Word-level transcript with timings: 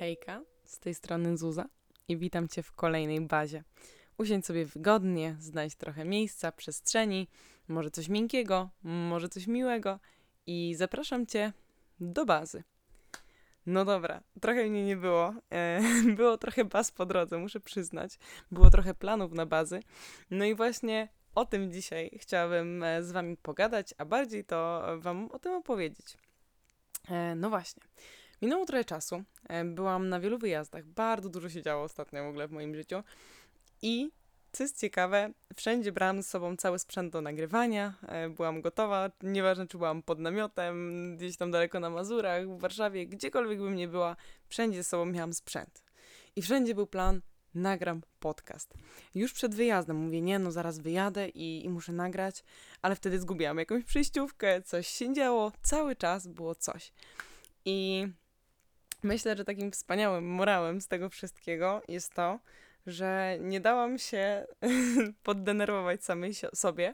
Hejka, 0.00 0.42
z 0.64 0.78
tej 0.78 0.94
strony 0.94 1.36
Zuza 1.36 1.64
i 2.08 2.16
witam 2.16 2.48
Cię 2.48 2.62
w 2.62 2.72
kolejnej 2.72 3.20
bazie. 3.20 3.64
Usiądź 4.18 4.46
sobie 4.46 4.66
wygodnie, 4.66 5.36
znajdź 5.38 5.74
trochę 5.74 6.04
miejsca, 6.04 6.52
przestrzeni, 6.52 7.28
może 7.68 7.90
coś 7.90 8.08
miękkiego, 8.08 8.70
może 8.82 9.28
coś 9.28 9.46
miłego 9.46 9.98
i 10.46 10.74
zapraszam 10.76 11.26
Cię 11.26 11.52
do 12.00 12.24
bazy. 12.24 12.64
No 13.66 13.84
dobra, 13.84 14.22
trochę 14.40 14.64
mnie 14.64 14.86
nie 14.86 14.96
było. 14.96 15.34
E, 15.52 15.80
było 16.16 16.38
trochę 16.38 16.64
baz 16.64 16.90
po 16.90 17.06
drodze, 17.06 17.38
muszę 17.38 17.60
przyznać. 17.60 18.18
Było 18.50 18.70
trochę 18.70 18.94
planów 18.94 19.32
na 19.32 19.46
bazy. 19.46 19.82
No 20.30 20.44
i 20.44 20.54
właśnie 20.54 21.08
o 21.34 21.44
tym 21.44 21.72
dzisiaj 21.72 22.10
chciałabym 22.18 22.82
e, 22.82 23.02
z 23.02 23.12
Wami 23.12 23.36
pogadać, 23.36 23.94
a 23.98 24.04
bardziej 24.04 24.44
to 24.44 24.82
Wam 24.98 25.30
o 25.30 25.38
tym 25.38 25.52
opowiedzieć. 25.52 26.16
E, 27.08 27.34
no 27.34 27.50
właśnie. 27.50 27.82
Minęło 28.42 28.66
trochę 28.66 28.84
czasu. 28.84 29.22
e, 29.48 29.64
Byłam 29.64 30.08
na 30.08 30.20
wielu 30.20 30.38
wyjazdach. 30.38 30.84
Bardzo 30.86 31.28
dużo 31.28 31.48
się 31.48 31.62
działo 31.62 31.84
ostatnio 31.84 32.24
w 32.24 32.28
ogóle 32.28 32.48
w 32.48 32.52
moim 32.52 32.74
życiu. 32.74 33.02
I 33.82 34.10
co 34.52 34.62
jest 34.62 34.80
ciekawe, 34.80 35.30
wszędzie 35.56 35.92
brałam 35.92 36.22
z 36.22 36.28
sobą 36.28 36.56
cały 36.56 36.78
sprzęt 36.78 37.12
do 37.12 37.20
nagrywania. 37.20 37.94
e, 38.08 38.28
Byłam 38.28 38.60
gotowa, 38.60 39.10
nieważne 39.22 39.66
czy 39.66 39.78
byłam 39.78 40.02
pod 40.02 40.18
namiotem, 40.18 41.16
gdzieś 41.16 41.36
tam 41.36 41.50
daleko 41.50 41.80
na 41.80 41.90
Mazurach, 41.90 42.48
w 42.48 42.58
Warszawie, 42.60 43.06
gdziekolwiek 43.06 43.58
bym 43.58 43.76
nie 43.76 43.88
była, 43.88 44.16
wszędzie 44.48 44.84
z 44.84 44.88
sobą 44.88 45.06
miałam 45.06 45.32
sprzęt. 45.32 45.82
I 46.36 46.42
wszędzie 46.42 46.74
był 46.74 46.86
plan, 46.86 47.20
nagram 47.54 48.02
podcast. 48.20 48.74
Już 49.14 49.32
przed 49.32 49.54
wyjazdem 49.54 49.96
mówię, 49.96 50.20
nie 50.20 50.38
no, 50.38 50.52
zaraz 50.52 50.78
wyjadę 50.78 51.28
i, 51.28 51.64
i 51.64 51.68
muszę 51.68 51.92
nagrać, 51.92 52.44
ale 52.82 52.96
wtedy 52.96 53.20
zgubiłam 53.20 53.58
jakąś 53.58 53.84
przejściówkę, 53.84 54.62
coś 54.62 54.88
się 54.88 55.14
działo, 55.14 55.52
cały 55.62 55.96
czas 55.96 56.26
było 56.26 56.54
coś. 56.54 56.92
I 57.64 58.06
myślę, 59.02 59.36
że 59.36 59.44
takim 59.44 59.72
wspaniałym 59.72 60.24
morałem 60.24 60.80
z 60.80 60.88
tego 60.88 61.08
wszystkiego 61.08 61.82
jest 61.88 62.14
to, 62.14 62.38
że 62.86 63.36
nie 63.40 63.60
dałam 63.60 63.98
się 63.98 64.46
poddenerwować 65.22 66.04
samej 66.04 66.32
sobie, 66.54 66.92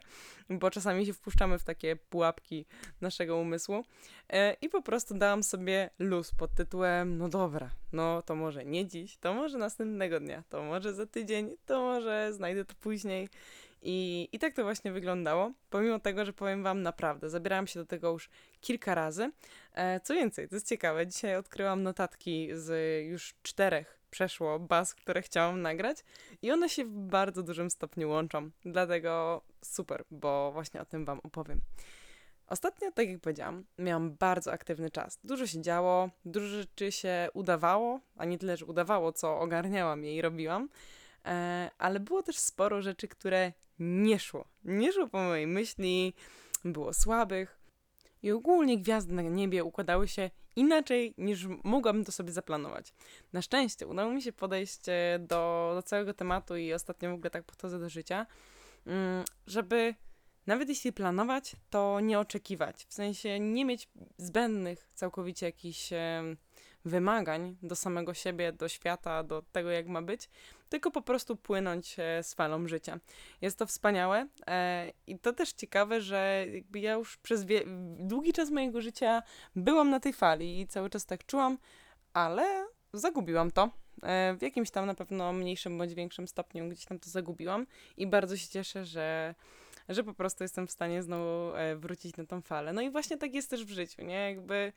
bo 0.49 0.71
czasami 0.71 1.05
się 1.05 1.13
wpuszczamy 1.13 1.59
w 1.59 1.63
takie 1.63 1.95
pułapki 1.95 2.65
naszego 3.01 3.37
umysłu 3.37 3.83
e, 4.29 4.55
i 4.61 4.69
po 4.69 4.81
prostu 4.81 5.13
dałam 5.13 5.43
sobie 5.43 5.89
luz 5.99 6.31
pod 6.31 6.55
tytułem, 6.55 7.17
no 7.17 7.29
dobra, 7.29 7.69
no 7.93 8.21
to 8.21 8.35
może 8.35 8.65
nie 8.65 8.87
dziś, 8.87 9.17
to 9.17 9.33
może 9.33 9.57
następnego 9.57 10.19
dnia, 10.19 10.43
to 10.49 10.63
może 10.63 10.93
za 10.93 11.05
tydzień, 11.05 11.55
to 11.65 11.81
może 11.81 12.33
znajdę 12.33 12.65
to 12.65 12.73
później. 12.81 13.29
I, 13.81 14.29
I 14.31 14.39
tak 14.39 14.53
to 14.53 14.63
właśnie 14.63 14.91
wyglądało, 14.91 15.51
pomimo 15.69 15.99
tego, 15.99 16.25
że 16.25 16.33
powiem 16.33 16.63
Wam 16.63 16.81
naprawdę, 16.81 17.29
zabierałam 17.29 17.67
się 17.67 17.79
do 17.79 17.85
tego 17.85 18.11
już 18.11 18.29
kilka 18.61 18.95
razy. 18.95 19.31
E, 19.73 19.99
co 19.99 20.13
więcej, 20.13 20.49
to 20.49 20.55
jest 20.55 20.67
ciekawe, 20.67 21.07
dzisiaj 21.07 21.35
odkryłam 21.35 21.83
notatki 21.83 22.49
z 22.53 23.05
już 23.05 23.35
czterech 23.41 23.99
przeszło 24.09 24.59
baz, 24.59 24.95
które 24.95 25.21
chciałam 25.21 25.61
nagrać 25.61 25.97
i 26.41 26.51
one 26.51 26.69
się 26.69 26.85
w 26.85 26.89
bardzo 26.89 27.43
dużym 27.43 27.69
stopniu 27.69 28.09
łączą. 28.09 28.49
Dlatego 28.65 29.41
super, 29.63 30.03
bo 30.11 30.51
właśnie 30.51 30.81
o 30.81 30.85
tym 30.85 31.05
Wam 31.05 31.19
opowiem. 31.23 31.61
Ostatnio, 32.47 32.91
tak 32.91 33.09
jak 33.09 33.19
powiedziałam, 33.19 33.65
miałam 33.77 34.15
bardzo 34.15 34.51
aktywny 34.51 34.89
czas. 34.89 35.19
Dużo 35.23 35.47
się 35.47 35.61
działo, 35.61 36.09
dużo 36.25 36.47
rzeczy 36.47 36.91
się 36.91 37.29
udawało, 37.33 37.99
a 38.15 38.25
nie 38.25 38.37
tyle, 38.37 38.57
że 38.57 38.65
udawało, 38.65 39.13
co 39.13 39.39
ogarniałam 39.39 40.03
je 40.03 40.15
i 40.15 40.21
robiłam. 40.21 40.69
E, 41.27 41.69
ale 41.77 41.99
było 41.99 42.23
też 42.23 42.37
sporo 42.37 42.81
rzeczy, 42.81 43.07
które 43.07 43.53
nie 43.79 44.19
szło. 44.19 44.47
Nie 44.63 44.93
szło 44.93 45.07
po 45.07 45.17
mojej 45.17 45.47
myśli, 45.47 46.13
było 46.65 46.93
słabych. 46.93 47.59
I 48.23 48.31
ogólnie 48.31 48.77
gwiazdy 48.77 49.13
na 49.13 49.21
niebie 49.21 49.63
układały 49.63 50.07
się 50.07 50.29
inaczej 50.55 51.13
niż 51.17 51.47
mogłabym 51.63 52.05
to 52.05 52.11
sobie 52.11 52.31
zaplanować. 52.31 52.93
Na 53.33 53.41
szczęście 53.41 53.87
udało 53.87 54.11
mi 54.11 54.21
się 54.21 54.33
podejść 54.33 54.89
e, 54.89 55.19
do, 55.19 55.71
do 55.75 55.81
całego 55.81 56.13
tematu 56.13 56.55
i 56.55 56.73
ostatnio 56.73 57.09
w 57.09 57.13
ogóle 57.13 57.29
tak 57.29 57.43
podchodzę 57.43 57.79
do 57.79 57.89
życia, 57.89 58.25
mm, 58.85 59.25
żeby 59.47 59.95
nawet 60.47 60.69
jeśli 60.69 60.93
planować, 60.93 61.55
to 61.69 61.99
nie 61.99 62.19
oczekiwać. 62.19 62.85
W 62.85 62.93
sensie 62.93 63.39
nie 63.39 63.65
mieć 63.65 63.89
zbędnych 64.17 64.89
całkowicie 64.93 65.45
jakichś 65.45 65.89
wymagań 66.87 67.57
do 67.63 67.75
samego 67.75 68.13
siebie, 68.13 68.51
do 68.51 68.69
świata, 68.69 69.23
do 69.23 69.41
tego, 69.51 69.69
jak 69.69 69.87
ma 69.87 70.01
być, 70.01 70.29
tylko 70.69 70.91
po 70.91 71.01
prostu 71.01 71.35
płynąć 71.35 71.95
e, 71.99 72.23
z 72.23 72.33
falą 72.33 72.67
życia. 72.67 72.99
Jest 73.41 73.59
to 73.59 73.65
wspaniałe 73.65 74.27
e, 74.47 74.91
i 75.07 75.19
to 75.19 75.33
też 75.33 75.53
ciekawe, 75.53 76.01
że 76.01 76.45
jakby 76.53 76.79
ja 76.79 76.93
już 76.93 77.17
przez 77.17 77.45
długi 77.97 78.33
czas 78.33 78.49
mojego 78.49 78.81
życia 78.81 79.23
byłam 79.55 79.89
na 79.89 79.99
tej 79.99 80.13
fali 80.13 80.59
i 80.59 80.67
cały 80.67 80.89
czas 80.89 81.05
tak 81.05 81.25
czułam, 81.25 81.57
ale 82.13 82.65
zagubiłam 82.93 83.51
to. 83.51 83.69
E, 84.03 84.35
w 84.39 84.41
jakimś 84.41 84.71
tam 84.71 84.85
na 84.85 84.93
pewno 84.93 85.33
mniejszym 85.33 85.77
bądź 85.77 85.93
większym 85.93 86.27
stopniu 86.27 86.69
gdzieś 86.69 86.85
tam 86.85 86.99
to 86.99 87.09
zagubiłam 87.09 87.67
i 87.97 88.07
bardzo 88.07 88.37
się 88.37 88.47
cieszę, 88.47 88.85
że, 88.85 89.35
że 89.89 90.03
po 90.03 90.13
prostu 90.13 90.43
jestem 90.43 90.67
w 90.67 90.71
stanie 90.71 91.03
znowu 91.03 91.51
wrócić 91.75 92.17
na 92.17 92.25
tą 92.25 92.41
falę. 92.41 92.73
No 92.73 92.81
i 92.81 92.89
właśnie 92.89 93.17
tak 93.17 93.33
jest 93.33 93.49
też 93.49 93.65
w 93.65 93.69
życiu, 93.69 94.01
nie? 94.01 94.29
Jakby 94.29 94.73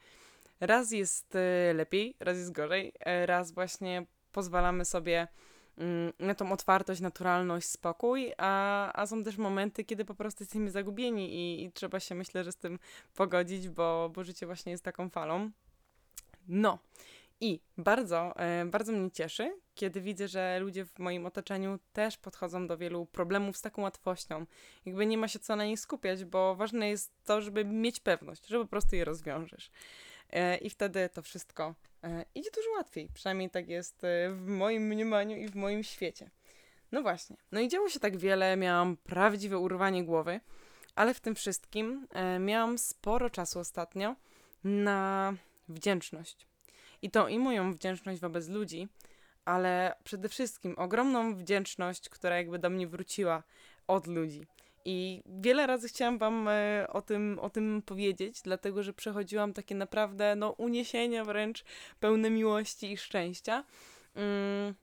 raz 0.60 0.92
jest 0.92 1.36
e, 1.36 1.74
lepiej, 1.74 2.16
raz 2.20 2.36
jest 2.36 2.52
gorzej, 2.52 2.92
e, 3.00 3.26
raz 3.26 3.52
właśnie 3.52 4.06
pozwalamy 4.32 4.84
sobie 4.84 5.28
mm, 5.78 6.12
na 6.18 6.34
tą 6.34 6.52
otwartość, 6.52 7.00
naturalność, 7.00 7.68
spokój, 7.68 8.32
a, 8.38 8.92
a 9.02 9.06
są 9.06 9.24
też 9.24 9.36
momenty, 9.36 9.84
kiedy 9.84 10.04
po 10.04 10.14
prostu 10.14 10.42
jesteśmy 10.42 10.70
zagubieni 10.70 11.34
i, 11.34 11.64
i 11.64 11.72
trzeba 11.72 12.00
się, 12.00 12.14
myślę, 12.14 12.44
że 12.44 12.52
z 12.52 12.56
tym 12.56 12.78
pogodzić, 13.14 13.68
bo, 13.68 14.10
bo 14.14 14.24
życie 14.24 14.46
właśnie 14.46 14.72
jest 14.72 14.84
taką 14.84 15.08
falą. 15.08 15.50
No. 16.48 16.78
I 17.42 17.60
bardzo, 17.78 18.36
e, 18.36 18.64
bardzo 18.66 18.92
mnie 18.92 19.10
cieszy, 19.10 19.60
kiedy 19.74 20.00
widzę, 20.00 20.28
że 20.28 20.58
ludzie 20.58 20.84
w 20.84 20.98
moim 20.98 21.26
otoczeniu 21.26 21.78
też 21.92 22.18
podchodzą 22.18 22.66
do 22.66 22.76
wielu 22.76 23.06
problemów 23.06 23.56
z 23.56 23.60
taką 23.60 23.82
łatwością. 23.82 24.46
Jakby 24.86 25.06
nie 25.06 25.18
ma 25.18 25.28
się 25.28 25.38
co 25.38 25.56
na 25.56 25.64
nich 25.64 25.80
skupiać, 25.80 26.24
bo 26.24 26.54
ważne 26.54 26.88
jest 26.88 27.12
to, 27.24 27.40
żeby 27.40 27.64
mieć 27.64 28.00
pewność, 28.00 28.46
że 28.46 28.58
po 28.58 28.66
prostu 28.66 28.96
je 28.96 29.04
rozwiążesz. 29.04 29.70
E, 30.32 30.56
I 30.56 30.70
wtedy 30.70 31.08
to 31.08 31.22
wszystko 31.22 31.74
e, 32.04 32.24
idzie 32.34 32.50
dużo 32.50 32.70
łatwiej. 32.70 33.08
Przynajmniej 33.14 33.50
tak 33.50 33.68
jest 33.68 34.04
e, 34.04 34.30
w 34.30 34.46
moim 34.46 34.82
mniemaniu 34.82 35.36
i 35.36 35.48
w 35.48 35.54
moim 35.54 35.84
świecie. 35.84 36.30
No 36.92 37.02
właśnie. 37.02 37.36
No 37.52 37.60
i 37.60 37.68
działo 37.68 37.88
się 37.88 38.00
tak 38.00 38.16
wiele, 38.16 38.56
miałam 38.56 38.96
prawdziwe 38.96 39.58
urwanie 39.58 40.04
głowy, 40.04 40.40
ale 40.94 41.14
w 41.14 41.20
tym 41.20 41.34
wszystkim 41.34 42.06
miałam 42.40 42.78
sporo 42.78 43.30
czasu 43.30 43.58
ostatnio 43.58 44.16
na 44.64 45.32
wdzięczność. 45.68 46.46
I 47.02 47.10
to 47.10 47.28
i 47.28 47.38
moją 47.38 47.72
wdzięczność 47.72 48.20
wobec 48.20 48.48
ludzi, 48.48 48.88
ale 49.44 49.94
przede 50.04 50.28
wszystkim 50.28 50.74
ogromną 50.78 51.34
wdzięczność, 51.34 52.08
która 52.08 52.36
jakby 52.36 52.58
do 52.58 52.70
mnie 52.70 52.86
wróciła 52.86 53.42
od 53.86 54.06
ludzi. 54.06 54.46
I 54.84 55.22
wiele 55.26 55.66
razy 55.66 55.88
chciałam 55.88 56.18
Wam 56.18 56.48
e, 56.48 56.86
o, 56.88 57.02
tym, 57.02 57.38
o 57.38 57.50
tym 57.50 57.82
powiedzieć, 57.86 58.42
dlatego 58.42 58.82
że 58.82 58.92
przechodziłam 58.92 59.52
takie 59.52 59.74
naprawdę 59.74 60.36
no, 60.36 60.50
uniesienia 60.50 61.24
wręcz 61.24 61.64
pełne 62.00 62.30
miłości 62.30 62.92
i 62.92 62.96
szczęścia. 62.96 63.64
Mm, 64.14 64.74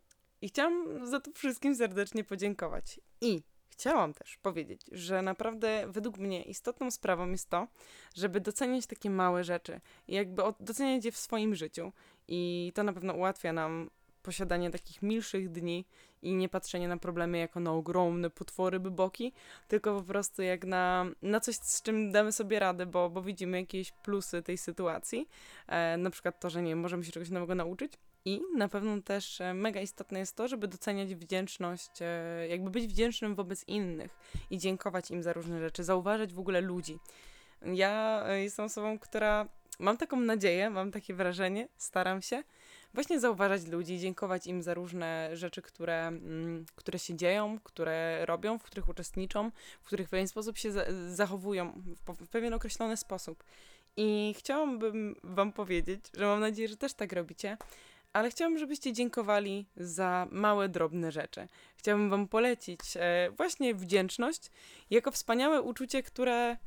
I 0.41 0.47
chciałam 0.47 1.05
za 1.07 1.19
to 1.19 1.31
wszystkim 1.31 1.75
serdecznie 1.75 2.23
podziękować. 2.23 2.99
I 3.21 3.41
chciałam 3.69 4.13
też 4.13 4.37
powiedzieć, 4.37 4.81
że 4.91 5.21
naprawdę 5.21 5.85
według 5.87 6.17
mnie 6.17 6.43
istotną 6.43 6.91
sprawą 6.91 7.31
jest 7.31 7.49
to, 7.49 7.67
żeby 8.15 8.41
doceniać 8.41 8.87
takie 8.87 9.09
małe 9.09 9.43
rzeczy 9.43 9.81
jakby 10.07 10.43
doceniać 10.59 11.05
je 11.05 11.11
w 11.11 11.17
swoim 11.17 11.55
życiu. 11.55 11.91
I 12.27 12.71
to 12.75 12.83
na 12.83 12.93
pewno 12.93 13.13
ułatwia 13.13 13.53
nam 13.53 13.89
posiadanie 14.21 14.71
takich 14.71 15.01
milszych 15.01 15.51
dni 15.51 15.85
i 16.21 16.35
nie 16.35 16.49
patrzenie 16.49 16.87
na 16.87 16.97
problemy 16.97 17.37
jako 17.37 17.59
na 17.59 17.71
ogromne 17.71 18.29
potwory 18.29 18.79
byboki, 18.79 19.33
tylko 19.67 19.95
po 19.95 20.03
prostu 20.03 20.41
jak 20.41 20.65
na, 20.65 21.05
na 21.21 21.39
coś, 21.39 21.55
z 21.55 21.81
czym 21.81 22.11
damy 22.11 22.31
sobie 22.31 22.59
radę, 22.59 22.85
bo, 22.85 23.09
bo 23.09 23.21
widzimy 23.21 23.59
jakieś 23.59 23.91
plusy 23.91 24.43
tej 24.43 24.57
sytuacji. 24.57 25.29
E, 25.67 25.97
na 25.97 26.09
przykład 26.09 26.39
to, 26.39 26.49
że 26.49 26.61
nie 26.61 26.75
możemy 26.75 27.03
się 27.03 27.11
czegoś 27.11 27.29
nowego 27.29 27.55
nauczyć. 27.55 27.93
I 28.27 28.41
na 28.55 28.67
pewno 28.67 29.01
też 29.01 29.41
e, 29.41 29.53
mega 29.53 29.81
istotne 29.81 30.19
jest 30.19 30.35
to, 30.35 30.47
żeby 30.47 30.67
doceniać 30.67 31.15
wdzięczność, 31.15 31.91
e, 32.01 32.47
jakby 32.49 32.69
być 32.69 32.87
wdzięcznym 32.87 33.35
wobec 33.35 33.67
innych 33.67 34.17
i 34.49 34.57
dziękować 34.57 35.11
im 35.11 35.23
za 35.23 35.33
różne 35.33 35.59
rzeczy, 35.59 35.83
zauważać 35.83 36.33
w 36.33 36.39
ogóle 36.39 36.61
ludzi. 36.61 36.99
Ja 37.61 38.23
e, 38.27 38.43
jestem 38.43 38.65
osobą, 38.65 38.99
która 38.99 39.47
mam 39.79 39.97
taką 39.97 40.19
nadzieję, 40.19 40.69
mam 40.69 40.91
takie 40.91 41.13
wrażenie, 41.13 41.67
staram 41.77 42.21
się 42.21 42.43
właśnie 42.97 43.19
zauważać 43.19 43.67
ludzi, 43.67 43.99
dziękować 43.99 44.47
im 44.47 44.63
za 44.63 44.73
różne 44.73 45.29
rzeczy, 45.33 45.61
które, 45.61 46.07
mm, 46.07 46.65
które 46.75 46.99
się 46.99 47.15
dzieją, 47.15 47.59
które 47.63 48.25
robią, 48.25 48.57
w 48.59 48.63
których 48.63 48.89
uczestniczą, 48.89 49.51
w 49.81 49.87
których 49.87 50.07
w 50.07 50.09
pewien 50.09 50.27
sposób 50.27 50.57
się 50.57 50.71
za 50.71 50.83
zachowują, 51.09 51.83
w 52.07 52.27
pewien 52.27 52.53
określony 52.53 52.97
sposób. 52.97 53.43
I 53.97 54.35
chciałabym 54.37 55.15
Wam 55.23 55.53
powiedzieć, 55.53 56.05
że 56.13 56.25
mam 56.25 56.39
nadzieję, 56.39 56.67
że 56.67 56.77
też 56.77 56.93
tak 56.93 57.13
robicie, 57.13 57.57
ale 58.13 58.29
chciałabym, 58.29 58.59
żebyście 58.59 58.93
dziękowali 58.93 59.65
za 59.75 60.27
małe, 60.31 60.69
drobne 60.69 61.11
rzeczy. 61.11 61.47
Chciałabym 61.75 62.09
Wam 62.09 62.27
polecić 62.27 62.79
e, 62.95 63.31
właśnie 63.37 63.75
wdzięczność 63.75 64.51
jako 64.89 65.11
wspaniałe 65.11 65.61
uczucie, 65.61 66.03
które 66.03 66.57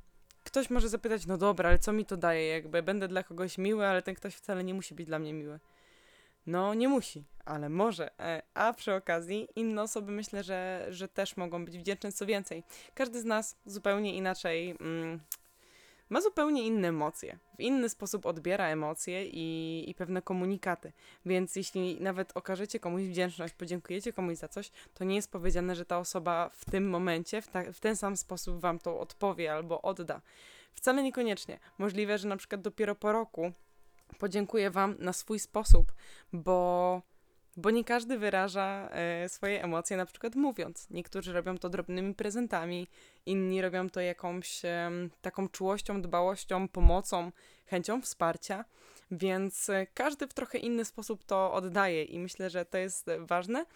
ktoś 0.44 0.70
może 0.70 0.88
zapytać, 0.88 1.26
no 1.26 1.38
dobra, 1.38 1.68
ale 1.68 1.78
co 1.78 1.92
mi 1.92 2.04
to 2.04 2.16
daje? 2.16 2.46
Jakby 2.46 2.82
będę 2.82 3.08
dla 3.08 3.22
kogoś 3.22 3.58
miły, 3.58 3.86
ale 3.86 4.02
ten 4.02 4.14
ktoś 4.14 4.34
wcale 4.34 4.64
nie 4.64 4.74
musi 4.74 4.94
być 4.94 5.06
dla 5.06 5.18
mnie 5.18 5.32
miły. 5.32 5.60
No, 6.46 6.74
nie 6.74 6.88
musi, 6.88 7.24
ale 7.44 7.68
może. 7.68 8.20
E, 8.20 8.42
A 8.54 8.72
przy 8.72 8.94
okazji 8.94 9.48
inne 9.56 9.82
osoby 9.82 10.12
myślę, 10.12 10.42
że, 10.42 10.86
że 10.90 11.08
też 11.08 11.36
mogą 11.36 11.64
być 11.64 11.78
wdzięczne 11.78 12.12
co 12.12 12.26
więcej. 12.26 12.62
Każdy 12.94 13.20
z 13.20 13.24
nas 13.24 13.56
zupełnie 13.66 14.14
inaczej 14.14 14.76
mm, 14.80 15.20
ma 16.10 16.20
zupełnie 16.20 16.66
inne 16.66 16.88
emocje. 16.88 17.38
W 17.58 17.60
inny 17.60 17.88
sposób 17.88 18.26
odbiera 18.26 18.66
emocje 18.68 19.26
i, 19.26 19.84
i 19.90 19.94
pewne 19.94 20.22
komunikaty. 20.22 20.92
Więc 21.26 21.56
jeśli 21.56 22.00
nawet 22.00 22.32
okażecie 22.34 22.80
komuś 22.80 23.02
wdzięczność, 23.02 23.54
podziękujecie 23.54 24.12
komuś 24.12 24.36
za 24.36 24.48
coś, 24.48 24.70
to 24.94 25.04
nie 25.04 25.16
jest 25.16 25.30
powiedziane, 25.30 25.76
że 25.76 25.84
ta 25.84 25.98
osoba 25.98 26.50
w 26.52 26.64
tym 26.64 26.88
momencie, 26.88 27.42
w, 27.42 27.48
ta, 27.48 27.72
w 27.72 27.80
ten 27.80 27.96
sam 27.96 28.16
sposób 28.16 28.60
wam 28.60 28.78
to 28.78 29.00
odpowie 29.00 29.52
albo 29.52 29.82
odda. 29.82 30.20
Wcale 30.72 31.02
niekoniecznie. 31.02 31.58
Możliwe, 31.78 32.18
że 32.18 32.28
na 32.28 32.36
przykład 32.36 32.60
dopiero 32.60 32.94
po 32.94 33.12
roku 33.12 33.52
podziękuję 34.18 34.70
Wam 34.70 34.96
na 34.98 35.12
swój 35.12 35.38
sposób, 35.38 35.92
bo, 36.32 37.02
bo 37.56 37.70
nie 37.70 37.84
każdy 37.84 38.18
wyraża 38.18 38.88
e, 38.92 39.28
swoje 39.28 39.64
emocje, 39.64 39.96
na 39.96 40.06
przykład 40.06 40.34
mówiąc. 40.34 40.90
Niektórzy 40.90 41.32
robią 41.32 41.58
to 41.58 41.68
drobnymi 41.68 42.14
prezentami, 42.14 42.88
inni 43.26 43.62
robią 43.62 43.90
to 43.90 44.00
jakąś 44.00 44.62
taką 45.22 45.48
czułością, 45.48 46.02
dbałością, 46.02 46.68
pomocą, 46.68 47.32
chęcią 47.66 48.02
wsparcia. 48.02 48.64
Więc 49.10 49.70
e, 49.70 49.86
każdy 49.94 50.26
w 50.26 50.34
trochę 50.34 50.58
inny 50.58 50.84
sposób 50.84 51.24
to 51.24 51.52
oddaje, 51.52 52.04
i 52.04 52.18
myślę, 52.18 52.50
że 52.50 52.64
to 52.64 52.78
jest 52.78 53.06
ważne, 53.18 53.66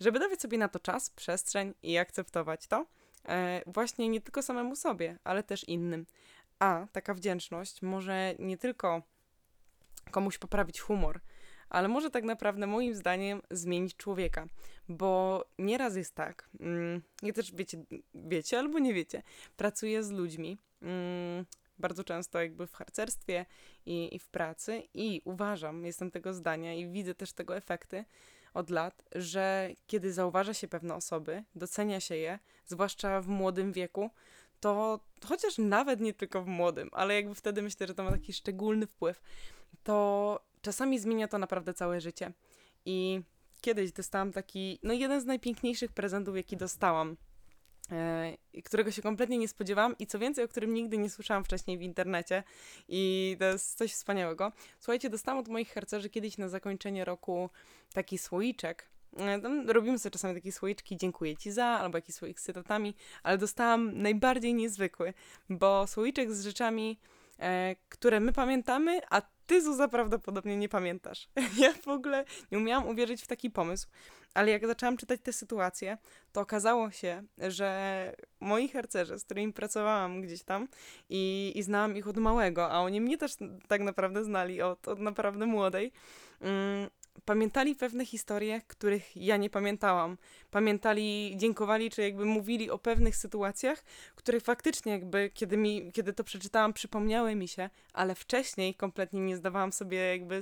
żeby 0.00 0.18
dawać 0.18 0.40
sobie 0.40 0.58
na 0.58 0.68
to 0.68 0.78
czas, 0.80 1.10
przestrzeń 1.10 1.74
i 1.82 1.98
akceptować 1.98 2.66
to. 2.66 2.86
E, 3.28 3.62
właśnie 3.66 4.08
nie 4.08 4.20
tylko 4.20 4.42
samemu 4.42 4.76
sobie, 4.76 5.18
ale 5.24 5.42
też 5.42 5.68
innym. 5.68 6.06
A 6.58 6.86
taka 6.92 7.14
wdzięczność 7.14 7.82
może 7.82 8.34
nie 8.38 8.58
tylko 8.58 9.02
komuś 10.10 10.38
poprawić 10.38 10.80
humor, 10.80 11.20
ale 11.68 11.88
może 11.88 12.10
tak 12.10 12.24
naprawdę 12.24 12.66
moim 12.66 12.94
zdaniem 12.94 13.42
zmienić 13.50 13.96
człowieka, 13.96 14.46
bo 14.88 15.44
nieraz 15.58 15.96
jest 15.96 16.14
tak, 16.14 16.48
mm, 16.60 17.02
nie 17.22 17.32
też 17.32 17.52
wiecie, 17.52 17.78
wiecie 18.14 18.58
albo 18.58 18.78
nie 18.78 18.94
wiecie, 18.94 19.22
pracuję 19.56 20.04
z 20.04 20.10
ludźmi, 20.10 20.58
mm, 20.82 21.46
bardzo 21.78 22.04
często 22.04 22.42
jakby 22.42 22.66
w 22.66 22.72
harcerstwie 22.72 23.46
i, 23.86 24.14
i 24.14 24.18
w 24.18 24.28
pracy 24.28 24.82
i 24.94 25.22
uważam, 25.24 25.84
jestem 25.84 26.10
tego 26.10 26.34
zdania 26.34 26.74
i 26.74 26.88
widzę 26.88 27.14
też 27.14 27.32
tego 27.32 27.56
efekty 27.56 28.04
od 28.54 28.70
lat, 28.70 29.04
że 29.14 29.70
kiedy 29.86 30.12
zauważa 30.12 30.54
się 30.54 30.68
pewne 30.68 30.94
osoby, 30.94 31.44
docenia 31.54 32.00
się 32.00 32.16
je, 32.16 32.38
zwłaszcza 32.66 33.20
w 33.20 33.28
młodym 33.28 33.72
wieku, 33.72 34.10
to 34.60 35.00
chociaż 35.24 35.58
nawet 35.58 36.00
nie 36.00 36.14
tylko 36.14 36.42
w 36.42 36.46
młodym, 36.46 36.88
ale 36.92 37.14
jakby 37.14 37.34
wtedy 37.34 37.62
myślę, 37.62 37.86
że 37.86 37.94
to 37.94 38.04
ma 38.04 38.10
taki 38.10 38.32
szczególny 38.32 38.86
wpływ, 38.86 39.22
to 39.84 40.40
czasami 40.62 40.98
zmienia 40.98 41.28
to 41.28 41.38
naprawdę 41.38 41.74
całe 41.74 42.00
życie. 42.00 42.32
I 42.84 43.20
kiedyś 43.60 43.92
dostałam 43.92 44.32
taki, 44.32 44.78
no 44.82 44.92
jeden 44.94 45.20
z 45.20 45.24
najpiękniejszych 45.24 45.92
prezentów, 45.92 46.36
jaki 46.36 46.56
dostałam, 46.56 47.16
e, 47.92 48.36
którego 48.64 48.90
się 48.90 49.02
kompletnie 49.02 49.38
nie 49.38 49.48
spodziewałam 49.48 49.98
i 49.98 50.06
co 50.06 50.18
więcej, 50.18 50.44
o 50.44 50.48
którym 50.48 50.74
nigdy 50.74 50.98
nie 50.98 51.10
słyszałam 51.10 51.44
wcześniej 51.44 51.78
w 51.78 51.82
internecie 51.82 52.42
i 52.88 53.36
to 53.38 53.44
jest 53.44 53.78
coś 53.78 53.92
wspaniałego. 53.92 54.52
Słuchajcie, 54.78 55.10
dostałam 55.10 55.40
od 55.40 55.48
moich 55.48 55.72
harcerzy 55.72 56.10
kiedyś 56.10 56.38
na 56.38 56.48
zakończenie 56.48 57.04
roku 57.04 57.50
taki 57.92 58.18
słoiczek, 58.18 58.88
e, 59.18 59.40
robimy 59.72 59.98
sobie 59.98 60.10
czasami 60.10 60.34
takie 60.34 60.52
słoiczki, 60.52 60.96
dziękuję 60.96 61.36
ci 61.36 61.52
za, 61.52 61.66
albo 61.66 61.98
jakiś 61.98 62.14
słoik 62.14 62.40
z 62.40 62.42
cytatami, 62.42 62.94
ale 63.22 63.38
dostałam 63.38 64.02
najbardziej 64.02 64.54
niezwykły, 64.54 65.14
bo 65.50 65.86
słoiczek 65.86 66.32
z 66.32 66.44
rzeczami, 66.44 66.98
które 67.88 68.20
my 68.20 68.32
pamiętamy, 68.32 69.00
a 69.10 69.22
ty, 69.46 69.62
Zuza, 69.62 69.88
prawdopodobnie 69.88 70.56
nie 70.56 70.68
pamiętasz. 70.68 71.28
Ja 71.58 71.72
w 71.72 71.88
ogóle 71.88 72.24
nie 72.52 72.58
umiałam 72.58 72.88
uwierzyć 72.88 73.22
w 73.22 73.26
taki 73.26 73.50
pomysł, 73.50 73.88
ale 74.34 74.50
jak 74.50 74.66
zaczęłam 74.66 74.96
czytać 74.96 75.20
te 75.20 75.32
sytuacje, 75.32 75.98
to 76.32 76.40
okazało 76.40 76.90
się, 76.90 77.22
że 77.38 78.12
moi 78.40 78.68
harcerze, 78.68 79.18
z 79.18 79.24
którymi 79.24 79.52
pracowałam 79.52 80.22
gdzieś 80.22 80.42
tam 80.42 80.68
i, 81.08 81.52
i 81.54 81.62
znałam 81.62 81.96
ich 81.96 82.08
od 82.08 82.16
małego, 82.16 82.70
a 82.70 82.80
oni 82.80 83.00
mnie 83.00 83.18
też 83.18 83.36
tak 83.68 83.80
naprawdę 83.80 84.24
znali 84.24 84.62
od, 84.62 84.88
od 84.88 84.98
naprawdę 84.98 85.46
młodej, 85.46 85.92
mm, 86.40 86.90
pamiętali 87.24 87.74
pewne 87.74 88.06
historie, 88.06 88.60
których 88.66 89.16
ja 89.16 89.36
nie 89.36 89.50
pamiętałam. 89.50 90.18
Pamiętali, 90.50 91.34
dziękowali, 91.36 91.90
czy 91.90 92.02
jakby 92.02 92.24
mówili 92.24 92.70
o 92.70 92.78
pewnych 92.78 93.16
sytuacjach, 93.16 93.84
które 94.14 94.40
faktycznie 94.40 94.92
jakby, 94.92 95.30
kiedy, 95.34 95.56
mi, 95.56 95.92
kiedy 95.92 96.12
to 96.12 96.24
przeczytałam, 96.24 96.72
przypomniały 96.72 97.34
mi 97.34 97.48
się, 97.48 97.70
ale 97.92 98.14
wcześniej 98.14 98.74
kompletnie 98.74 99.20
nie 99.20 99.36
zdawałam 99.36 99.72
sobie 99.72 99.98
jakby 99.98 100.40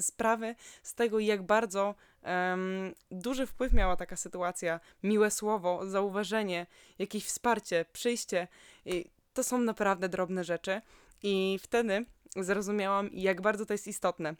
sprawy 0.00 0.54
z 0.82 0.94
tego, 0.94 1.18
jak 1.18 1.42
bardzo 1.42 1.94
um, 2.22 2.94
duży 3.10 3.46
wpływ 3.46 3.72
miała 3.72 3.96
taka 3.96 4.16
sytuacja. 4.16 4.80
Miłe 5.02 5.30
słowo, 5.30 5.86
zauważenie, 5.86 6.66
jakieś 6.98 7.24
wsparcie, 7.24 7.84
przyjście. 7.92 8.48
I 8.84 9.10
to 9.34 9.44
są 9.44 9.58
naprawdę 9.58 10.08
drobne 10.08 10.44
rzeczy. 10.44 10.80
I 11.22 11.58
wtedy 11.62 12.06
zrozumiałam, 12.36 13.10
jak 13.12 13.40
bardzo 13.40 13.66
to 13.66 13.74
jest 13.74 13.86
istotne 13.86 14.34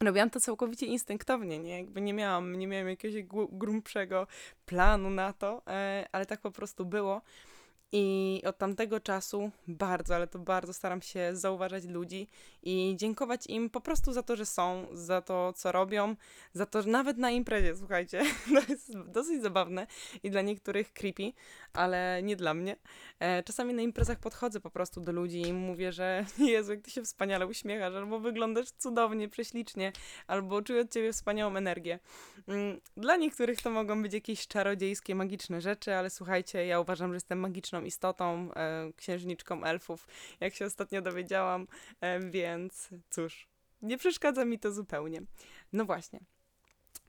robiłam 0.00 0.30
to 0.30 0.40
całkowicie 0.40 0.86
instynktownie, 0.86 1.58
nie? 1.58 1.78
Jakby 1.78 2.00
nie 2.00 2.14
miałam, 2.14 2.56
nie 2.56 2.66
miałam 2.66 2.88
jakiegoś 2.88 3.22
grubszego 3.52 4.26
planu 4.66 5.10
na 5.10 5.32
to, 5.32 5.62
e, 5.66 6.06
ale 6.12 6.26
tak 6.26 6.40
po 6.40 6.50
prostu 6.50 6.84
było. 6.84 7.22
I 7.92 8.42
od 8.44 8.58
tamtego 8.58 9.00
czasu 9.00 9.50
bardzo, 9.68 10.14
ale 10.14 10.26
to 10.26 10.38
bardzo 10.38 10.72
staram 10.72 11.02
się 11.02 11.30
zauważać 11.32 11.84
ludzi 11.84 12.28
i 12.62 12.94
dziękować 12.96 13.46
im 13.46 13.70
po 13.70 13.80
prostu 13.80 14.12
za 14.12 14.22
to, 14.22 14.36
że 14.36 14.46
są, 14.46 14.86
za 14.92 15.20
to, 15.20 15.52
co 15.52 15.72
robią, 15.72 16.16
za 16.52 16.66
to, 16.66 16.82
że 16.82 16.88
nawet 16.88 17.18
na 17.18 17.30
imprezie, 17.30 17.76
słuchajcie, 17.76 18.22
to 18.66 18.72
jest 18.72 18.98
dosyć 18.98 19.42
zabawne 19.42 19.86
i 20.22 20.30
dla 20.30 20.42
niektórych 20.42 20.92
creepy, 20.92 21.32
ale 21.72 22.20
nie 22.22 22.36
dla 22.36 22.54
mnie. 22.54 22.76
E, 23.20 23.42
czasami 23.42 23.74
na 23.74 23.82
imprezach 23.82 24.18
podchodzę 24.18 24.60
po 24.60 24.70
prostu 24.70 25.00
do 25.00 25.12
ludzi 25.12 25.40
i 25.40 25.52
mówię, 25.52 25.92
że 25.92 26.24
Jezu, 26.38 26.72
jak 26.72 26.82
ty 26.82 26.90
się 26.90 27.02
wspaniale 27.02 27.46
uśmiechasz, 27.46 27.94
albo 27.94 28.20
wyglądasz 28.20 28.70
cudownie, 28.70 29.28
prześlicznie, 29.28 29.92
albo 30.26 30.62
czuję 30.62 30.80
od 30.80 30.92
ciebie 30.92 31.12
wspaniałą 31.12 31.56
energię. 31.56 31.98
Mm, 32.48 32.80
dla 32.96 33.16
niektórych 33.16 33.62
to 33.62 33.70
mogą 33.70 34.02
być 34.02 34.14
jakieś 34.14 34.46
czarodziejskie, 34.46 35.14
magiczne 35.14 35.60
rzeczy, 35.60 35.94
ale 35.94 36.10
słuchajcie, 36.10 36.66
ja 36.66 36.80
uważam, 36.80 37.10
że 37.10 37.16
jestem 37.16 37.38
magiczną 37.40 37.79
istotą, 37.86 38.54
e, 38.54 38.92
księżniczką 38.96 39.64
elfów, 39.64 40.06
jak 40.40 40.54
się 40.54 40.66
ostatnio 40.66 41.02
dowiedziałam, 41.02 41.66
e, 42.00 42.20
więc 42.20 42.88
cóż, 43.10 43.48
nie 43.82 43.98
przeszkadza 43.98 44.44
mi 44.44 44.58
to 44.58 44.72
zupełnie. 44.72 45.22
No 45.72 45.84
właśnie. 45.84 46.20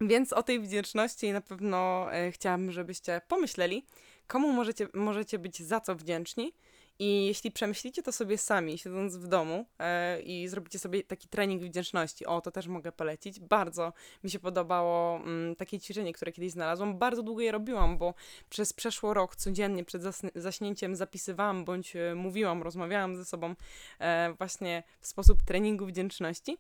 Więc 0.02 0.34
o 0.34 0.44
tej 0.44 0.60
wdzięczności 0.60 1.32
na 1.32 1.42
pewno 1.42 2.08
e, 2.14 2.32
chciałam, 2.32 2.72
żebyście 2.72 3.22
pomyśleli, 3.28 3.86
komu 4.28 4.52
możecie, 4.52 4.88
możecie 4.94 5.40
być 5.40 5.64
za 5.64 5.80
co 5.80 5.96
wdzięczni 5.96 6.54
i 7.02 7.26
jeśli 7.26 7.52
przemyślicie 7.52 8.04
to 8.04 8.12
sobie 8.12 8.38
sami, 8.38 8.78
siedząc 8.78 9.18
w 9.18 9.28
domu 9.28 9.66
e, 9.80 10.22
i 10.22 10.48
zrobicie 10.48 10.80
sobie 10.80 11.04
taki 11.04 11.28
trening 11.28 11.64
wdzięczności, 11.64 12.26
o 12.26 12.42
to 12.42 12.52
też 12.52 12.68
mogę 12.68 12.92
polecić. 12.92 13.40
Bardzo 13.40 13.94
mi 14.24 14.30
się 14.30 14.40
podobało 14.40 15.18
mm, 15.18 15.56
takie 15.56 15.80
ćwiczenie, 15.80 16.14
które 16.14 16.32
kiedyś 16.32 16.52
znalazłam. 16.52 16.98
Bardzo 16.98 17.24
długo 17.24 17.42
je 17.42 17.52
robiłam, 17.52 17.98
bo 17.98 18.14
przez 18.50 18.74
przeszło 18.74 19.14
rok 19.14 19.36
codziennie 19.36 19.86
przed 19.86 20.02
zaśnięciem 20.36 20.96
zapisywałam 20.96 21.66
bądź 21.66 21.96
e, 21.96 22.16
mówiłam, 22.16 22.64
rozmawiałam 22.64 23.18
ze 23.18 23.26
sobą 23.26 23.56
e, 24.00 24.34
właśnie 24.38 24.84
w 25.00 25.08
sposób 25.08 25.42
treningu 25.44 25.86
wdzięczności. 25.86 26.58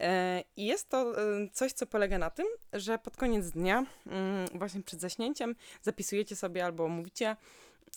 E, 0.00 0.44
I 0.56 0.64
jest 0.64 0.88
to 0.88 1.22
e, 1.22 1.48
coś, 1.52 1.72
co 1.72 1.86
polega 1.86 2.18
na 2.18 2.30
tym, 2.30 2.46
że 2.72 2.98
pod 2.98 3.16
koniec 3.16 3.50
dnia, 3.50 3.86
mm, 4.06 4.46
właśnie 4.54 4.82
przed 4.82 5.00
zaśnięciem, 5.00 5.54
zapisujecie 5.82 6.36
sobie 6.36 6.64
albo 6.64 6.88
mówicie 6.88 7.36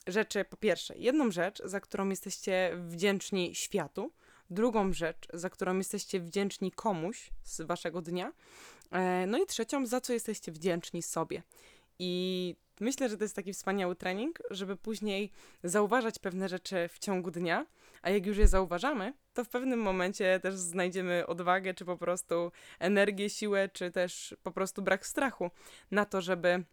rzeczy, 0.07 0.45
po 0.45 0.57
pierwsze, 0.57 0.97
jedną 0.97 1.31
rzecz, 1.31 1.61
za 1.65 1.79
którą 1.79 2.09
jesteście 2.09 2.71
wdzięczni 2.87 3.55
światu, 3.55 4.11
drugą 4.49 4.93
rzecz, 4.93 5.27
za 5.33 5.49
którą 5.49 5.77
jesteście 5.77 6.19
wdzięczni 6.19 6.71
komuś 6.71 7.31
z 7.43 7.61
waszego 7.61 8.01
dnia, 8.01 8.33
e, 8.91 9.25
no 9.27 9.37
i 9.37 9.45
trzecią, 9.45 9.85
za 9.85 10.01
co 10.01 10.13
jesteście 10.13 10.51
wdzięczni 10.51 11.01
sobie. 11.03 11.43
I 11.99 12.55
myślę, 12.79 13.09
że 13.09 13.17
to 13.17 13.23
jest 13.23 13.35
taki 13.35 13.53
wspaniały 13.53 13.95
trening, 13.95 14.39
żeby 14.49 14.77
później 14.77 15.31
zauważać 15.63 16.19
pewne 16.19 16.49
rzeczy 16.49 16.89
w 16.91 16.99
ciągu 16.99 17.31
dnia, 17.31 17.65
a 18.01 18.09
jak 18.09 18.25
już 18.25 18.37
je 18.37 18.47
zauważamy, 18.47 19.13
to 19.33 19.43
w 19.43 19.49
pewnym 19.49 19.79
momencie 19.79 20.39
też 20.39 20.55
znajdziemy 20.55 21.27
odwagę, 21.27 21.73
czy 21.73 21.85
po 21.85 21.97
prostu 21.97 22.51
energię, 22.79 23.29
siłę, 23.29 23.69
czy 23.69 23.91
też 23.91 24.35
po 24.43 24.51
prostu 24.51 24.81
brak 24.81 25.07
strachu 25.07 25.51
na 25.91 26.05
to, 26.05 26.21
żeby 26.21 26.63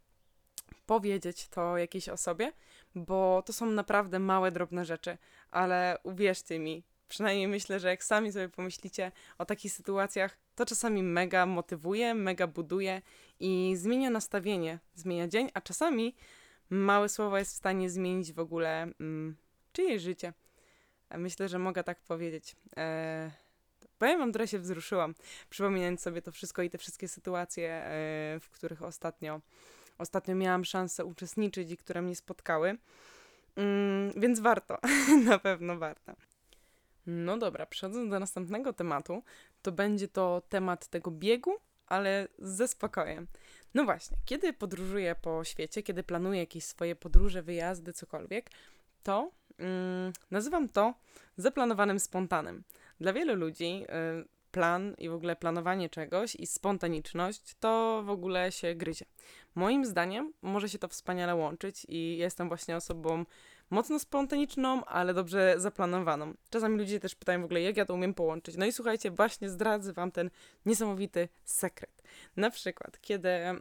powiedzieć 0.86 1.48
to 1.48 1.78
jakiejś 1.78 2.08
osobie, 2.08 2.52
bo 2.94 3.42
to 3.46 3.52
są 3.52 3.66
naprawdę 3.66 4.18
małe, 4.18 4.52
drobne 4.52 4.84
rzeczy, 4.84 5.18
ale 5.50 5.98
uwierzcie 6.02 6.58
mi, 6.58 6.84
przynajmniej 7.08 7.48
myślę, 7.48 7.80
że 7.80 7.88
jak 7.88 8.04
sami 8.04 8.32
sobie 8.32 8.48
pomyślicie 8.48 9.12
o 9.38 9.44
takich 9.44 9.72
sytuacjach, 9.72 10.38
to 10.54 10.66
czasami 10.66 11.02
mega 11.02 11.46
motywuje, 11.46 12.14
mega 12.14 12.46
buduje 12.46 13.02
i 13.40 13.72
zmienia 13.76 14.10
nastawienie, 14.10 14.78
zmienia 14.94 15.28
dzień, 15.28 15.50
a 15.54 15.60
czasami 15.60 16.14
małe 16.70 17.08
słowo 17.08 17.38
jest 17.38 17.52
w 17.52 17.56
stanie 17.56 17.90
zmienić 17.90 18.32
w 18.32 18.38
ogóle 18.38 18.82
mm, 18.82 19.36
czyjeś 19.72 20.02
życie. 20.02 20.32
Myślę, 21.18 21.48
że 21.48 21.58
mogę 21.58 21.84
tak 21.84 22.00
powiedzieć. 22.00 22.56
E, 22.76 23.30
powiem 23.98 24.18
wam, 24.18 24.32
trochę 24.32 24.48
się 24.48 24.58
wzruszyłam, 24.58 25.14
przypominając 25.50 26.00
sobie 26.00 26.22
to 26.22 26.32
wszystko 26.32 26.62
i 26.62 26.70
te 26.70 26.78
wszystkie 26.78 27.08
sytuacje, 27.08 27.70
e, 27.70 27.90
w 28.40 28.50
których 28.50 28.82
ostatnio, 28.82 29.40
ostatnio 30.02 30.34
miałam 30.34 30.64
szansę 30.64 31.04
uczestniczyć 31.04 31.70
i 31.70 31.76
które 31.76 32.02
mnie 32.02 32.16
spotkały. 32.16 32.78
Mm, 33.56 34.12
więc 34.16 34.40
warto, 34.40 34.78
na 35.30 35.38
pewno 35.38 35.78
warto. 35.78 36.12
No 37.06 37.38
dobra, 37.38 37.66
przechodząc 37.66 38.10
do 38.10 38.20
następnego 38.20 38.72
tematu, 38.72 39.22
to 39.62 39.72
będzie 39.72 40.08
to 40.08 40.42
temat 40.48 40.88
tego 40.88 41.10
biegu, 41.10 41.56
ale 41.86 42.28
ze 42.38 42.68
spokojem. 42.68 43.26
No 43.74 43.84
właśnie, 43.84 44.16
kiedy 44.24 44.52
podróżuję 44.52 45.14
po 45.22 45.44
świecie, 45.44 45.82
kiedy 45.82 46.02
planuję 46.02 46.40
jakieś 46.40 46.64
swoje 46.64 46.96
podróże, 46.96 47.42
wyjazdy, 47.42 47.92
cokolwiek, 47.92 48.50
to 49.02 49.30
mm, 49.58 50.12
nazywam 50.30 50.68
to 50.68 50.94
zaplanowanym 51.36 52.00
spontanem. 52.00 52.62
Dla 53.00 53.12
wielu 53.12 53.34
ludzi 53.34 53.84
y, 54.22 54.42
plan 54.52 54.94
i 54.98 55.08
w 55.08 55.12
ogóle 55.14 55.36
planowanie 55.36 55.90
czegoś 55.90 56.34
i 56.34 56.46
spontaniczność 56.46 57.56
to 57.60 58.02
w 58.06 58.10
ogóle 58.10 58.52
się 58.52 58.74
gryzie. 58.74 59.04
Moim 59.54 59.84
zdaniem 59.84 60.32
może 60.42 60.68
się 60.68 60.78
to 60.78 60.88
wspaniale 60.88 61.34
łączyć 61.34 61.86
i 61.88 62.16
jestem 62.16 62.48
właśnie 62.48 62.76
osobą 62.76 63.24
mocno 63.72 63.98
spontaniczną, 63.98 64.84
ale 64.84 65.14
dobrze 65.14 65.54
zaplanowaną. 65.56 66.34
Czasami 66.50 66.78
ludzie 66.78 67.00
też 67.00 67.14
pytają 67.14 67.42
w 67.42 67.44
ogóle, 67.44 67.62
jak 67.62 67.76
ja 67.76 67.84
to 67.84 67.94
umiem 67.94 68.14
połączyć. 68.14 68.56
No 68.56 68.66
i 68.66 68.72
słuchajcie, 68.72 69.10
właśnie 69.10 69.48
zdradzę 69.48 69.92
wam 69.92 70.12
ten 70.12 70.30
niesamowity 70.66 71.28
sekret. 71.44 72.02
Na 72.36 72.50
przykład, 72.50 73.00
kiedy 73.00 73.28
mm, 73.28 73.60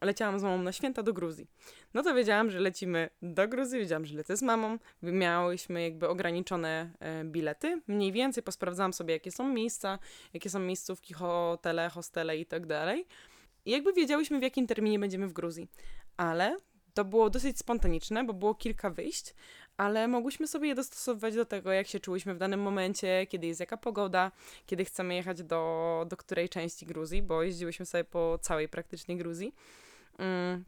leciałam 0.00 0.40
z 0.40 0.42
mamą 0.42 0.62
na 0.62 0.72
święta 0.72 1.02
do 1.02 1.12
Gruzji, 1.12 1.46
no 1.94 2.02
to 2.02 2.14
wiedziałam, 2.14 2.50
że 2.50 2.60
lecimy 2.60 3.10
do 3.22 3.48
Gruzji, 3.48 3.78
wiedziałam, 3.78 4.06
że 4.06 4.16
lecę 4.16 4.36
z 4.36 4.42
mamą, 4.42 4.78
miałyśmy 5.02 5.82
jakby 5.82 6.08
ograniczone 6.08 6.90
e, 7.00 7.24
bilety, 7.24 7.82
mniej 7.86 8.12
więcej 8.12 8.42
posprawdzałam 8.42 8.92
sobie, 8.92 9.14
jakie 9.14 9.30
są 9.30 9.48
miejsca, 9.48 9.98
jakie 10.34 10.50
są 10.50 10.58
miejscówki, 10.58 11.14
hotele, 11.14 11.88
hostele 11.88 12.36
i 12.36 12.46
tak 12.46 12.66
dalej. 12.66 13.06
Jakby 13.68 13.92
wiedziałyśmy, 13.92 14.38
w 14.38 14.42
jakim 14.42 14.66
terminie 14.66 14.98
będziemy 14.98 15.28
w 15.28 15.32
Gruzji. 15.32 15.68
Ale 16.16 16.56
to 16.94 17.04
było 17.04 17.30
dosyć 17.30 17.58
spontaniczne, 17.58 18.24
bo 18.24 18.32
było 18.32 18.54
kilka 18.54 18.90
wyjść, 18.90 19.34
ale 19.76 20.08
mogłyśmy 20.08 20.46
sobie 20.46 20.68
je 20.68 20.74
dostosowywać 20.74 21.34
do 21.34 21.44
tego, 21.44 21.72
jak 21.72 21.86
się 21.86 22.00
czułyśmy 22.00 22.34
w 22.34 22.38
danym 22.38 22.60
momencie, 22.60 23.26
kiedy 23.26 23.46
jest 23.46 23.60
jaka 23.60 23.76
pogoda, 23.76 24.32
kiedy 24.66 24.84
chcemy 24.84 25.14
jechać 25.14 25.42
do, 25.42 26.06
do 26.08 26.16
której 26.16 26.48
części 26.48 26.86
Gruzji, 26.86 27.22
bo 27.22 27.42
jeździłyśmy 27.42 27.86
sobie 27.86 28.04
po 28.04 28.38
całej 28.42 28.68
praktycznie 28.68 29.16
Gruzji. 29.16 29.54
Mm. 30.18 30.64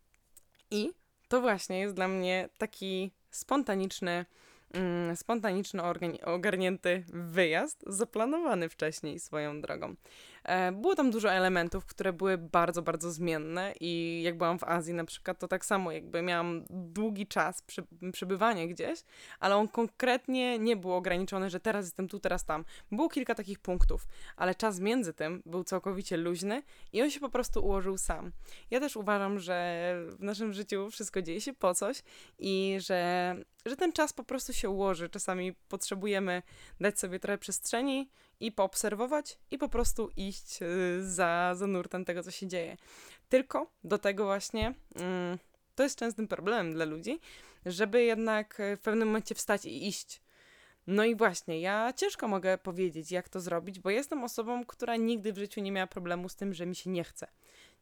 I 0.71 0.91
to 1.29 1.41
właśnie 1.41 1.79
jest 1.79 1.95
dla 1.95 2.09
mnie 2.09 2.49
taki 2.59 3.11
spontaniczny, 3.31 4.27
mm, 4.75 5.17
spontaniczno 5.17 5.85
ogarnięty 6.25 7.05
wyjazd, 7.09 7.85
zaplanowany 7.87 8.69
wcześniej 8.69 9.21
swoją 9.21 9.61
drogą. 9.61 9.95
E, 10.45 10.73
było 10.73 10.95
tam 10.95 11.11
dużo 11.11 11.33
elementów, 11.33 11.87
które 11.87 12.13
były 12.13 12.39
bardzo, 12.39 12.83
bardzo 12.83 13.13
zmienne 13.13 13.75
i 13.81 14.23
jak 14.25 14.39
byłam 14.39 14.59
w 14.59 14.65
Azji 14.65 14.95
na 14.95 15.05
przykład, 15.05 15.39
to 15.39 15.49
tak 15.49 15.65
samo 15.65 15.93
jakby 15.93 16.23
miałam 16.23 16.65
długi 16.71 17.27
czas 17.27 17.63
przy, 17.63 17.83
przebywania 18.13 18.67
gdzieś, 18.67 19.05
ale 19.41 19.57
on 19.57 19.69
konkretnie 19.69 20.59
nie 20.59 20.77
był 20.77 20.93
ograniczony, 20.93 21.51
że 21.51 21.61
teraz 21.61 21.85
jestem 21.87 22.09
tu, 22.09 22.21
teraz 22.21 22.45
tam. 22.45 22.65
Było 22.93 23.09
kilka 23.09 23.35
takich 23.35 23.59
punktów, 23.59 24.07
ale 24.37 24.55
czas 24.55 24.81
między 24.81 25.13
tym 25.13 25.43
był 25.47 25.65
całkowicie 25.65 26.17
luźny 26.17 26.63
i 26.93 27.03
on 27.03 27.11
się 27.11 27.21
po 27.21 27.29
prostu 27.29 27.65
ułożył 27.65 27.99
sam. 27.99 28.33
Ja 28.71 28.81
też 28.81 28.97
uważam, 28.97 29.39
że 29.39 29.95
w 30.19 30.23
naszym 30.23 30.53
życiu 30.53 30.91
wszystko 30.91 31.23
dzieje 31.23 31.41
się 31.41 31.53
po 31.53 31.75
coś 31.75 32.03
i 32.39 32.77
że, 32.81 33.35
że 33.67 33.77
ten 33.77 33.93
czas 33.93 34.13
po 34.13 34.25
prostu 34.25 34.53
się 34.53 34.71
ułoży. 34.71 35.09
Czasami 35.09 35.53
potrzebujemy 35.53 36.43
dać 36.81 36.99
sobie 36.99 37.21
trochę 37.21 37.39
przestrzeni 37.39 38.11
i 38.41 38.53
poobserwować 38.53 39.39
i 39.51 39.59
po 39.59 39.69
prostu 39.69 40.11
iść 40.17 40.63
y, 40.63 40.67
za, 41.05 41.55
za 41.55 41.67
nurtem 41.67 42.05
tego, 42.05 42.23
co 42.23 42.31
się 42.31 42.47
dzieje. 42.47 42.77
Tylko 43.29 43.71
do 43.85 43.99
tego 43.99 44.25
właśnie 44.25 44.75
mm, 44.97 45.39
to 45.75 45.83
jest 45.83 45.99
częstym 45.99 46.29
problemem 46.29 46.73
dla 46.73 46.85
ludzi, 46.85 47.21
żeby 47.67 48.03
jednak 48.03 48.59
w 48.77 48.81
pewnym 48.81 49.09
momencie 49.09 49.35
wstać 49.35 49.65
i 49.65 49.89
iść. 49.89 50.23
No 50.87 51.05
i 51.05 51.15
właśnie, 51.15 51.61
ja 51.61 51.93
ciężko 51.93 52.29
mogę 52.29 52.59
powiedzieć, 52.59 53.13
jak 53.13 53.29
to 53.29 53.41
zrobić, 53.41 53.79
bo 53.79 53.91
jestem 53.91 54.25
osobą, 54.25 54.65
która 54.65 54.97
nigdy 54.97 55.33
w 55.33 55.39
życiu 55.39 55.61
nie 55.61 55.73
miała 55.73 55.87
problemu 55.87 56.29
z 56.29 56.37
tym, 56.37 56.55
że 56.55 56.67
mi 56.67 56.77
się 56.77 56.91
nie 56.91 57.05
chce. 57.05 57.27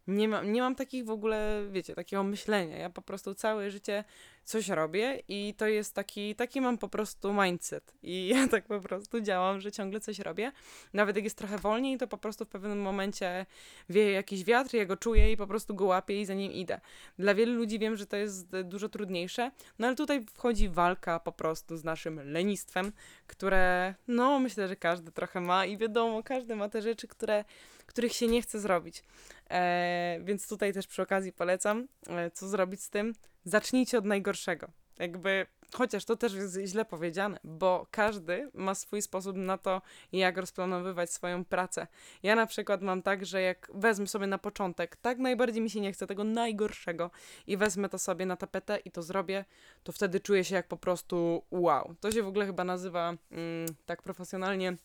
Nie, 0.08 0.28
ma, 0.28 0.42
nie 0.42 0.60
mam 0.60 0.74
takich 0.74 1.04
w 1.04 1.10
ogóle, 1.10 1.62
wiecie, 1.70 1.94
takiego 1.94 2.22
myślenia. 2.22 2.76
Ja 2.76 2.90
po 2.90 3.02
prostu 3.02 3.34
całe 3.34 3.70
życie 3.70 4.04
coś 4.44 4.68
robię 4.68 5.22
i 5.28 5.54
to 5.56 5.66
jest 5.66 5.94
taki, 5.94 6.34
taki 6.34 6.60
mam 6.60 6.78
po 6.78 6.88
prostu 6.88 7.34
mindset. 7.34 7.94
I 8.02 8.28
ja 8.34 8.48
tak 8.48 8.66
po 8.66 8.80
prostu 8.80 9.20
działam, 9.20 9.60
że 9.60 9.72
ciągle 9.72 10.00
coś 10.00 10.18
robię. 10.18 10.52
Nawet 10.92 11.16
jak 11.16 11.24
jest 11.24 11.38
trochę 11.38 11.58
wolniej, 11.58 11.98
to 11.98 12.06
po 12.06 12.18
prostu 12.18 12.44
w 12.44 12.48
pewnym 12.48 12.80
momencie 12.80 13.46
wieje 13.88 14.12
jakiś 14.12 14.44
wiatr, 14.44 14.74
ja 14.74 14.84
go 14.84 14.96
czuję 14.96 15.32
i 15.32 15.36
po 15.36 15.46
prostu 15.46 15.74
go 15.74 15.84
łapię 15.84 16.20
i 16.20 16.26
za 16.26 16.34
nim 16.34 16.52
idę. 16.52 16.80
Dla 17.18 17.34
wielu 17.34 17.54
ludzi 17.54 17.78
wiem, 17.78 17.96
że 17.96 18.06
to 18.06 18.16
jest 18.16 18.56
dużo 18.64 18.88
trudniejsze, 18.88 19.50
no 19.78 19.86
ale 19.86 19.96
tutaj 19.96 20.24
wchodzi 20.34 20.68
walka 20.68 21.20
po 21.20 21.32
prostu 21.32 21.76
z 21.76 21.84
naszym 21.84 22.32
lenistwem, 22.32 22.92
które, 23.26 23.94
no 24.08 24.38
myślę, 24.38 24.68
że 24.68 24.76
każdy 24.76 25.12
trochę 25.12 25.40
ma 25.40 25.66
i 25.66 25.76
wiadomo, 25.76 26.22
każdy 26.22 26.56
ma 26.56 26.68
te 26.68 26.82
rzeczy, 26.82 27.08
które, 27.08 27.44
których 27.86 28.12
się 28.12 28.26
nie 28.26 28.42
chce 28.42 28.60
zrobić. 28.60 29.02
E, 29.50 30.20
więc 30.24 30.48
tutaj 30.48 30.72
też 30.72 30.86
przy 30.86 31.02
okazji 31.02 31.32
polecam, 31.32 31.88
e, 32.08 32.30
co 32.30 32.48
zrobić 32.48 32.82
z 32.82 32.90
tym. 32.90 33.14
Zacznijcie 33.44 33.98
od 33.98 34.04
najgorszego. 34.04 34.68
Jakby, 34.98 35.46
chociaż 35.74 36.04
to 36.04 36.16
też 36.16 36.34
jest 36.34 36.58
źle 36.64 36.84
powiedziane, 36.84 37.38
bo 37.44 37.86
każdy 37.90 38.50
ma 38.54 38.74
swój 38.74 39.02
sposób 39.02 39.36
na 39.36 39.58
to, 39.58 39.82
jak 40.12 40.36
rozplanowywać 40.36 41.12
swoją 41.12 41.44
pracę. 41.44 41.86
Ja 42.22 42.36
na 42.36 42.46
przykład 42.46 42.82
mam 42.82 43.02
tak, 43.02 43.26
że 43.26 43.42
jak 43.42 43.70
wezmę 43.74 44.06
sobie 44.06 44.26
na 44.26 44.38
początek, 44.38 44.96
tak 44.96 45.18
najbardziej 45.18 45.62
mi 45.62 45.70
się 45.70 45.80
nie 45.80 45.92
chce 45.92 46.06
tego 46.06 46.24
najgorszego 46.24 47.10
i 47.46 47.56
wezmę 47.56 47.88
to 47.88 47.98
sobie 47.98 48.26
na 48.26 48.36
tapetę 48.36 48.78
i 48.84 48.90
to 48.90 49.02
zrobię, 49.02 49.44
to 49.82 49.92
wtedy 49.92 50.20
czuję 50.20 50.44
się 50.44 50.54
jak 50.54 50.68
po 50.68 50.76
prostu 50.76 51.42
wow. 51.50 51.94
To 52.00 52.12
się 52.12 52.22
w 52.22 52.28
ogóle 52.28 52.46
chyba 52.46 52.64
nazywa 52.64 53.14
mm, 53.30 53.66
tak 53.86 54.02
profesjonalnie 54.02 54.76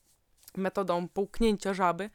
metodą 0.57 1.07
połknięcia 1.07 1.73
żaby 1.73 2.09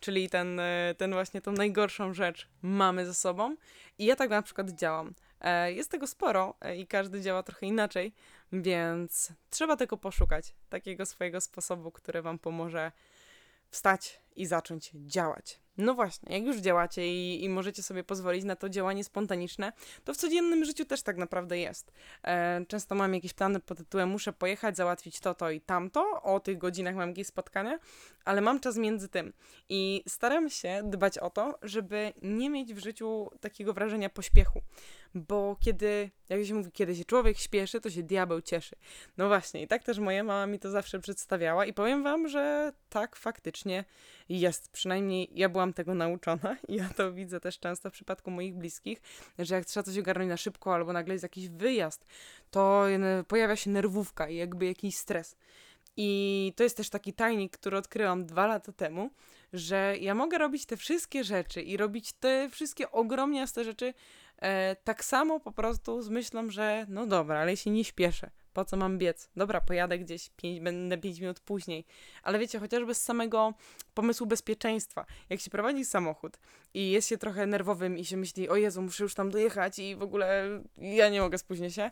czyli 0.00 0.30
ten, 0.30 0.60
e, 0.60 0.94
ten 0.98 1.12
właśnie 1.12 1.40
tą 1.40 1.52
najgorszą 1.52 2.14
rzecz 2.14 2.48
mamy 2.62 3.06
ze 3.06 3.14
sobą. 3.14 3.56
I 3.98 4.04
ja 4.04 4.16
tak 4.16 4.30
na 4.30 4.42
przykład 4.42 4.70
działam. 4.70 5.14
E, 5.40 5.72
jest 5.72 5.90
tego 5.90 6.06
sporo 6.06 6.54
e, 6.60 6.76
i 6.76 6.86
każdy 6.86 7.20
działa 7.20 7.42
trochę 7.42 7.66
inaczej, 7.66 8.12
więc 8.52 9.32
trzeba 9.50 9.76
tego 9.76 9.96
poszukać, 9.96 10.54
takiego 10.68 11.06
swojego 11.06 11.40
sposobu, 11.40 11.90
który 11.90 12.22
Wam 12.22 12.38
pomoże 12.38 12.92
wstać 13.70 14.20
i 14.36 14.46
zacząć 14.46 14.90
działać. 14.94 15.60
No 15.80 15.94
właśnie, 15.94 16.38
jak 16.38 16.46
już 16.46 16.56
działacie 16.56 17.08
i, 17.08 17.44
i, 17.44 17.48
możecie 17.48 17.82
sobie 17.82 18.04
pozwolić 18.04 18.44
na 18.44 18.56
to 18.56 18.68
działanie 18.68 19.04
spontaniczne, 19.04 19.72
to 20.04 20.14
w 20.14 20.16
codziennym 20.16 20.64
życiu 20.64 20.84
też 20.84 21.02
tak 21.02 21.16
naprawdę 21.16 21.58
jest. 21.58 21.92
E, 22.24 22.64
często 22.68 22.94
mam 22.94 23.14
jakieś 23.14 23.34
plany 23.34 23.60
pod 23.60 23.78
tytułem 23.78 24.08
muszę 24.08 24.32
pojechać, 24.32 24.76
załatwić 24.76 25.20
to, 25.20 25.34
to 25.34 25.50
i 25.50 25.60
tamto, 25.60 26.22
o 26.22 26.40
tych 26.40 26.58
godzinach 26.58 26.94
mam 26.94 27.08
jakieś 27.08 27.26
spotkania, 27.26 27.78
ale 28.24 28.40
mam 28.40 28.60
czas 28.60 28.76
między 28.76 29.08
tym 29.08 29.32
i 29.68 30.04
staram 30.08 30.50
się 30.50 30.82
dbać 30.84 31.18
o 31.18 31.30
to, 31.30 31.58
żeby 31.62 32.12
nie 32.22 32.50
mieć 32.50 32.74
w 32.74 32.78
życiu 32.78 33.30
takiego 33.40 33.72
wrażenia 33.72 34.10
pośpiechu, 34.10 34.60
bo 35.14 35.56
kiedy, 35.60 36.10
jak 36.28 36.44
się 36.44 36.54
mówi, 36.54 36.72
kiedy 36.72 36.96
się 36.96 37.04
człowiek 37.04 37.38
śpieszy, 37.38 37.80
to 37.80 37.90
się 37.90 38.02
diabeł 38.02 38.40
cieszy. 38.40 38.76
No 39.16 39.28
właśnie, 39.28 39.62
i 39.62 39.66
tak 39.66 39.84
też 39.84 39.98
moja 39.98 40.24
mama 40.24 40.46
mi 40.46 40.58
to 40.58 40.70
zawsze 40.70 40.98
przedstawiała 40.98 41.66
i 41.66 41.72
powiem 41.72 42.02
wam, 42.02 42.28
że 42.28 42.72
tak 42.88 43.16
faktycznie 43.16 43.84
jest. 44.38 44.68
Przynajmniej 44.68 45.30
ja 45.34 45.48
byłam 45.48 45.72
tego 45.72 45.94
nauczona 45.94 46.56
i 46.68 46.74
ja 46.74 46.88
to 46.96 47.12
widzę 47.12 47.40
też 47.40 47.58
często 47.58 47.90
w 47.90 47.92
przypadku 47.92 48.30
moich 48.30 48.54
bliskich, 48.54 49.02
że 49.38 49.54
jak 49.54 49.64
trzeba 49.64 49.84
coś 49.84 49.98
ogarnąć 49.98 50.28
na 50.28 50.36
szybko 50.36 50.74
albo 50.74 50.92
nagle 50.92 51.14
jest 51.14 51.22
jakiś 51.22 51.48
wyjazd, 51.48 52.06
to 52.50 52.84
pojawia 53.28 53.56
się 53.56 53.70
nerwówka 53.70 54.28
i 54.28 54.36
jakby 54.36 54.66
jakiś 54.66 54.96
stres. 54.96 55.36
I 55.96 56.52
to 56.56 56.62
jest 56.62 56.76
też 56.76 56.90
taki 56.90 57.12
tajnik, 57.12 57.52
który 57.52 57.76
odkryłam 57.76 58.26
dwa 58.26 58.46
lata 58.46 58.72
temu, 58.72 59.10
że 59.52 59.96
ja 60.00 60.14
mogę 60.14 60.38
robić 60.38 60.66
te 60.66 60.76
wszystkie 60.76 61.24
rzeczy 61.24 61.62
i 61.62 61.76
robić 61.76 62.12
te 62.12 62.48
wszystkie 62.50 62.92
ogromniaste 62.92 63.64
rzeczy 63.64 63.94
e, 64.38 64.76
tak 64.76 65.04
samo 65.04 65.40
po 65.40 65.52
prostu 65.52 66.02
z 66.02 66.08
myślą, 66.08 66.50
że 66.50 66.86
no 66.88 67.06
dobra, 67.06 67.40
ale 67.40 67.56
się 67.56 67.70
nie 67.70 67.84
śpieszę. 67.84 68.30
Po 68.52 68.64
co 68.64 68.76
mam 68.76 68.98
biec? 68.98 69.30
Dobra, 69.36 69.60
pojadę 69.60 69.98
gdzieś, 69.98 70.30
pięć, 70.36 70.60
będę 70.60 70.98
5 70.98 71.20
minut 71.20 71.40
później. 71.40 71.84
Ale 72.22 72.38
wiecie, 72.38 72.58
chociażby 72.58 72.94
z 72.94 73.02
samego 73.02 73.54
pomysłu 73.94 74.26
bezpieczeństwa. 74.26 75.06
Jak 75.30 75.40
się 75.40 75.50
prowadzi 75.50 75.84
samochód 75.84 76.38
i 76.74 76.90
jest 76.90 77.08
się 77.08 77.18
trochę 77.18 77.46
nerwowym 77.46 77.98
i 77.98 78.04
się 78.04 78.16
myśli, 78.16 78.48
o 78.48 78.56
Jezu, 78.56 78.82
muszę 78.82 79.02
już 79.02 79.14
tam 79.14 79.30
dojechać 79.30 79.78
i 79.78 79.96
w 79.96 80.02
ogóle 80.02 80.48
ja 80.76 81.08
nie 81.08 81.20
mogę, 81.20 81.38
spóźnić 81.38 81.74
się, 81.74 81.90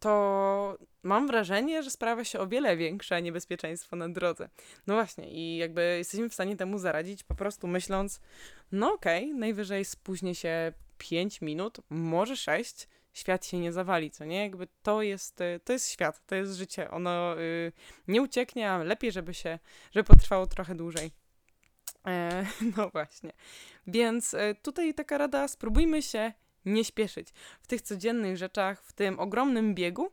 to 0.00 0.78
mam 1.02 1.26
wrażenie, 1.26 1.82
że 1.82 1.90
sprawia 1.90 2.24
się 2.24 2.38
o 2.38 2.46
wiele 2.46 2.76
większe 2.76 3.22
niebezpieczeństwo 3.22 3.96
na 3.96 4.08
drodze. 4.08 4.48
No 4.86 4.94
właśnie, 4.94 5.30
i 5.30 5.56
jakby 5.56 5.94
jesteśmy 5.98 6.28
w 6.28 6.34
stanie 6.34 6.56
temu 6.56 6.78
zaradzić, 6.78 7.24
po 7.24 7.34
prostu 7.34 7.66
myśląc, 7.66 8.20
no 8.72 8.92
okej, 8.92 9.24
okay, 9.24 9.38
najwyżej 9.38 9.84
spóźnię 9.84 10.34
się 10.34 10.72
5 10.98 11.40
minut, 11.40 11.80
może 11.90 12.36
6, 12.36 12.88
świat 13.12 13.46
się 13.46 13.58
nie 13.58 13.72
zawali, 13.72 14.10
co 14.10 14.24
nie? 14.24 14.42
Jakby 14.42 14.68
to 14.82 15.02
jest, 15.02 15.40
y, 15.40 15.60
to 15.64 15.72
jest 15.72 15.90
świat, 15.90 16.26
to 16.26 16.34
jest 16.34 16.56
życie. 16.56 16.90
Ono 16.90 17.38
y, 17.40 17.72
nie 18.08 18.22
ucieknie, 18.22 18.70
a 18.70 18.78
lepiej, 18.78 19.12
żeby 19.12 19.34
się, 19.34 19.58
żeby 19.92 20.04
potrwało 20.04 20.46
trochę 20.46 20.74
dłużej. 20.74 21.10
E, 22.06 22.46
no 22.76 22.90
właśnie. 22.90 23.32
Więc 23.86 24.34
e, 24.34 24.54
tutaj 24.54 24.94
taka 24.94 25.18
rada, 25.18 25.48
spróbujmy 25.48 26.02
się 26.02 26.32
nie 26.64 26.84
śpieszyć. 26.84 27.28
W 27.62 27.66
tych 27.66 27.82
codziennych 27.82 28.36
rzeczach, 28.36 28.82
w 28.82 28.92
tym 28.92 29.20
ogromnym 29.20 29.74
biegu, 29.74 30.12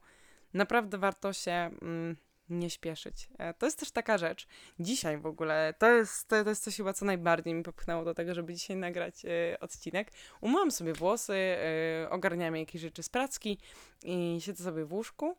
naprawdę 0.53 0.97
warto 0.97 1.33
się 1.33 1.51
mm, 1.51 2.15
nie 2.49 2.69
śpieszyć. 2.69 3.29
E, 3.37 3.53
to 3.53 3.65
jest 3.65 3.79
też 3.79 3.91
taka 3.91 4.17
rzecz. 4.17 4.47
Dzisiaj 4.79 5.17
w 5.17 5.25
ogóle, 5.25 5.73
to 5.77 5.89
jest, 5.89 6.27
to, 6.27 6.43
to 6.43 6.49
jest 6.49 6.63
coś 6.63 6.77
chyba, 6.77 6.93
co 6.93 7.05
najbardziej 7.05 7.53
mi 7.53 7.63
popchnęło 7.63 8.05
do 8.05 8.13
tego, 8.13 8.33
żeby 8.33 8.53
dzisiaj 8.53 8.77
nagrać 8.77 9.25
e, 9.25 9.59
odcinek. 9.59 10.11
Umyłam 10.41 10.71
sobie 10.71 10.93
włosy, 10.93 11.33
e, 11.33 12.09
ogarniałam 12.09 12.55
jakieś 12.55 12.81
rzeczy 12.81 13.03
z 13.03 13.09
pracki 13.09 13.57
i 14.03 14.37
siedzę 14.41 14.63
sobie 14.63 14.85
w 14.85 14.93
łóżku 14.93 15.35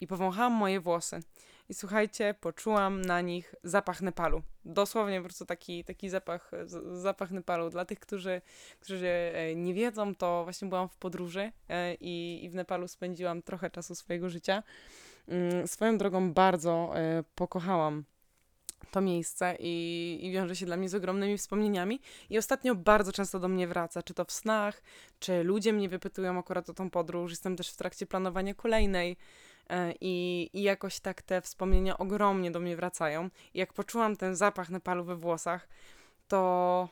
i 0.00 0.06
powąchałam 0.06 0.52
moje 0.52 0.80
włosy. 0.80 1.20
I 1.68 1.74
słuchajcie, 1.74 2.34
poczułam 2.40 3.02
na 3.02 3.20
nich 3.20 3.54
zapach 3.62 4.02
Nepalu. 4.02 4.42
Dosłownie 4.64 5.18
po 5.18 5.24
prostu 5.24 5.46
taki, 5.46 5.84
taki 5.84 6.08
zapach, 6.08 6.50
zapach 6.92 7.30
Nepalu. 7.30 7.70
Dla 7.70 7.84
tych, 7.84 8.00
którzy, 8.00 8.42
którzy 8.80 9.32
nie 9.56 9.74
wiedzą, 9.74 10.14
to 10.14 10.44
właśnie 10.44 10.68
byłam 10.68 10.88
w 10.88 10.96
podróży 10.96 11.52
i, 12.00 12.40
i 12.44 12.50
w 12.50 12.54
Nepalu 12.54 12.88
spędziłam 12.88 13.42
trochę 13.42 13.70
czasu 13.70 13.94
swojego 13.94 14.28
życia. 14.28 14.62
Mm, 15.28 15.66
swoją 15.66 15.98
drogą 15.98 16.32
bardzo 16.32 16.92
e, 16.96 17.24
pokochałam 17.34 18.04
to 18.90 19.00
miejsce 19.00 19.56
i, 19.58 20.18
i 20.22 20.32
wiąże 20.32 20.56
się 20.56 20.66
dla 20.66 20.76
mnie 20.76 20.88
z 20.88 20.94
ogromnymi 20.94 21.38
wspomnieniami. 21.38 22.00
I 22.30 22.38
ostatnio 22.38 22.74
bardzo 22.74 23.12
często 23.12 23.40
do 23.40 23.48
mnie 23.48 23.68
wraca, 23.68 24.02
czy 24.02 24.14
to 24.14 24.24
w 24.24 24.32
snach, 24.32 24.82
czy 25.20 25.42
ludzie 25.42 25.72
mnie 25.72 25.88
wypytują 25.88 26.38
akurat 26.38 26.70
o 26.70 26.74
tą 26.74 26.90
podróż. 26.90 27.30
Jestem 27.30 27.56
też 27.56 27.70
w 27.70 27.76
trakcie 27.76 28.06
planowania 28.06 28.54
kolejnej. 28.54 29.16
E, 29.70 29.94
I, 30.00 30.50
I 30.52 30.62
jakoś 30.62 31.00
tak 31.00 31.22
te 31.22 31.40
wspomnienia 31.40 31.98
ogromnie 31.98 32.50
do 32.50 32.60
mnie 32.60 32.76
wracają. 32.76 33.30
I 33.54 33.58
jak 33.58 33.72
poczułam 33.72 34.16
ten 34.16 34.36
zapach 34.36 34.70
Nepalu 34.70 35.04
we 35.04 35.16
włosach, 35.16 35.68
to 36.28 36.88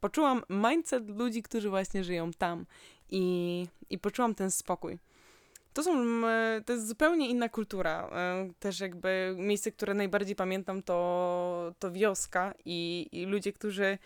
poczułam 0.00 0.42
mindset 0.50 1.10
ludzi, 1.10 1.42
którzy 1.42 1.70
właśnie 1.70 2.04
żyją 2.04 2.30
tam. 2.38 2.66
I, 3.10 3.66
i 3.90 3.98
poczułam 3.98 4.34
ten 4.34 4.50
spokój. 4.50 4.98
To 5.76 5.82
są, 5.82 6.22
to 6.66 6.72
jest 6.72 6.88
zupełnie 6.88 7.28
inna 7.28 7.48
kultura. 7.48 8.08
E, 8.12 8.48
też 8.58 8.80
jakby 8.80 9.34
miejsce, 9.38 9.72
które 9.72 9.94
najbardziej 9.94 10.36
pamiętam, 10.36 10.82
to, 10.82 11.74
to 11.78 11.92
wioska 11.92 12.54
i, 12.64 13.08
i 13.12 13.26
ludzie, 13.26 13.52
którzy 13.52 13.98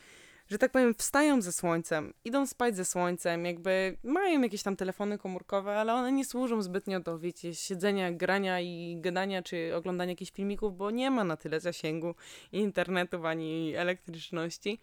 że 0.49 0.59
tak 0.59 0.73
powiem, 0.73 0.95
wstają 0.95 1.43
ze 1.43 1.53
słońcem, 1.53 2.15
idą 2.25 2.47
spać 2.47 2.77
ze 2.77 2.85
słońcem, 2.85 3.45
jakby 3.45 3.97
mają 4.05 4.43
jakieś 4.43 4.63
tam 4.63 4.77
telefony 4.77 5.19
komórkowe, 5.19 5.79
ale 5.79 5.95
one 5.95 6.13
nie 6.13 6.25
służą 6.25 6.63
zbytnio 6.63 7.01
do, 7.01 7.19
wiecie, 7.19 7.55
siedzenia, 7.55 8.13
grania 8.13 8.61
i 8.61 8.97
gadania, 9.01 9.43
czy 9.43 9.73
oglądania 9.77 10.13
jakichś 10.13 10.33
filmików, 10.33 10.77
bo 10.77 10.91
nie 10.91 11.11
ma 11.11 11.25
na 11.25 11.37
tyle 11.37 11.61
zasięgu 11.61 12.15
internetu 12.53 13.27
ani 13.27 13.75
elektryczności. 13.77 14.79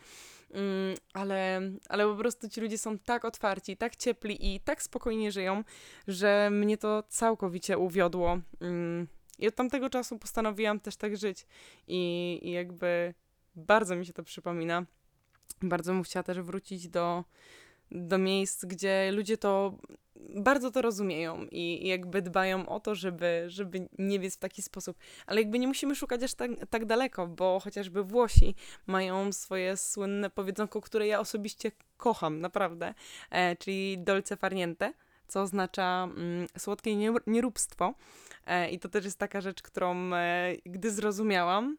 Mm, 0.51 0.95
ale, 1.13 1.61
ale 1.89 2.05
po 2.05 2.15
prostu 2.15 2.49
ci 2.49 2.61
ludzie 2.61 2.77
są 2.77 2.99
tak 2.99 3.25
otwarci, 3.25 3.77
tak 3.77 3.95
ciepli 3.95 4.55
i 4.55 4.59
tak 4.59 4.81
spokojnie 4.81 5.31
żyją, 5.31 5.63
że 6.07 6.49
mnie 6.51 6.77
to 6.77 7.03
całkowicie 7.03 7.77
uwiodło. 7.77 8.39
Mm, 8.61 9.07
I 9.39 9.47
od 9.47 9.55
tamtego 9.55 9.89
czasu 9.89 10.19
postanowiłam 10.19 10.79
też 10.79 10.95
tak 10.95 11.17
żyć. 11.17 11.45
I, 11.87 12.39
i 12.41 12.51
jakby 12.51 13.13
bardzo 13.55 13.95
mi 13.95 14.05
się 14.05 14.13
to 14.13 14.23
przypomina. 14.23 14.85
Bardzo 15.61 15.93
bym 15.93 16.03
chciała 16.03 16.23
też 16.23 16.41
wrócić 16.41 16.89
do, 16.89 17.23
do 17.91 18.17
miejsc, 18.17 18.65
gdzie 18.65 19.11
ludzie 19.11 19.37
to 19.37 19.73
bardzo 20.35 20.71
to 20.71 20.81
rozumieją 20.81 21.45
i, 21.51 21.87
jakby 21.87 22.21
dbają 22.21 22.69
o 22.69 22.79
to, 22.79 22.95
żeby, 22.95 23.43
żeby 23.47 23.87
nie 23.97 24.19
wiedzieć 24.19 24.35
w 24.35 24.39
taki 24.39 24.61
sposób. 24.61 24.97
Ale 25.25 25.41
jakby 25.41 25.59
nie 25.59 25.67
musimy 25.67 25.95
szukać 25.95 26.23
aż 26.23 26.33
tak, 26.33 26.51
tak 26.69 26.85
daleko, 26.85 27.27
bo 27.27 27.59
chociażby 27.59 28.03
Włosi 28.03 28.55
mają 28.87 29.33
swoje 29.33 29.77
słynne 29.77 30.29
powiedzonko, 30.29 30.81
które 30.81 31.07
ja 31.07 31.19
osobiście 31.19 31.71
kocham, 31.97 32.41
naprawdę, 32.41 32.93
e, 33.29 33.55
czyli 33.55 33.97
dolce 33.97 34.37
farniente, 34.37 34.93
co 35.27 35.41
oznacza 35.41 36.03
mm, 36.03 36.47
słodkie 36.57 36.95
nieróbstwo. 37.27 37.93
E, 38.45 38.69
I 38.69 38.79
to 38.79 38.89
też 38.89 39.05
jest 39.05 39.19
taka 39.19 39.41
rzecz, 39.41 39.61
którą 39.61 40.13
e, 40.13 40.55
gdy 40.65 40.91
zrozumiałam, 40.91 41.77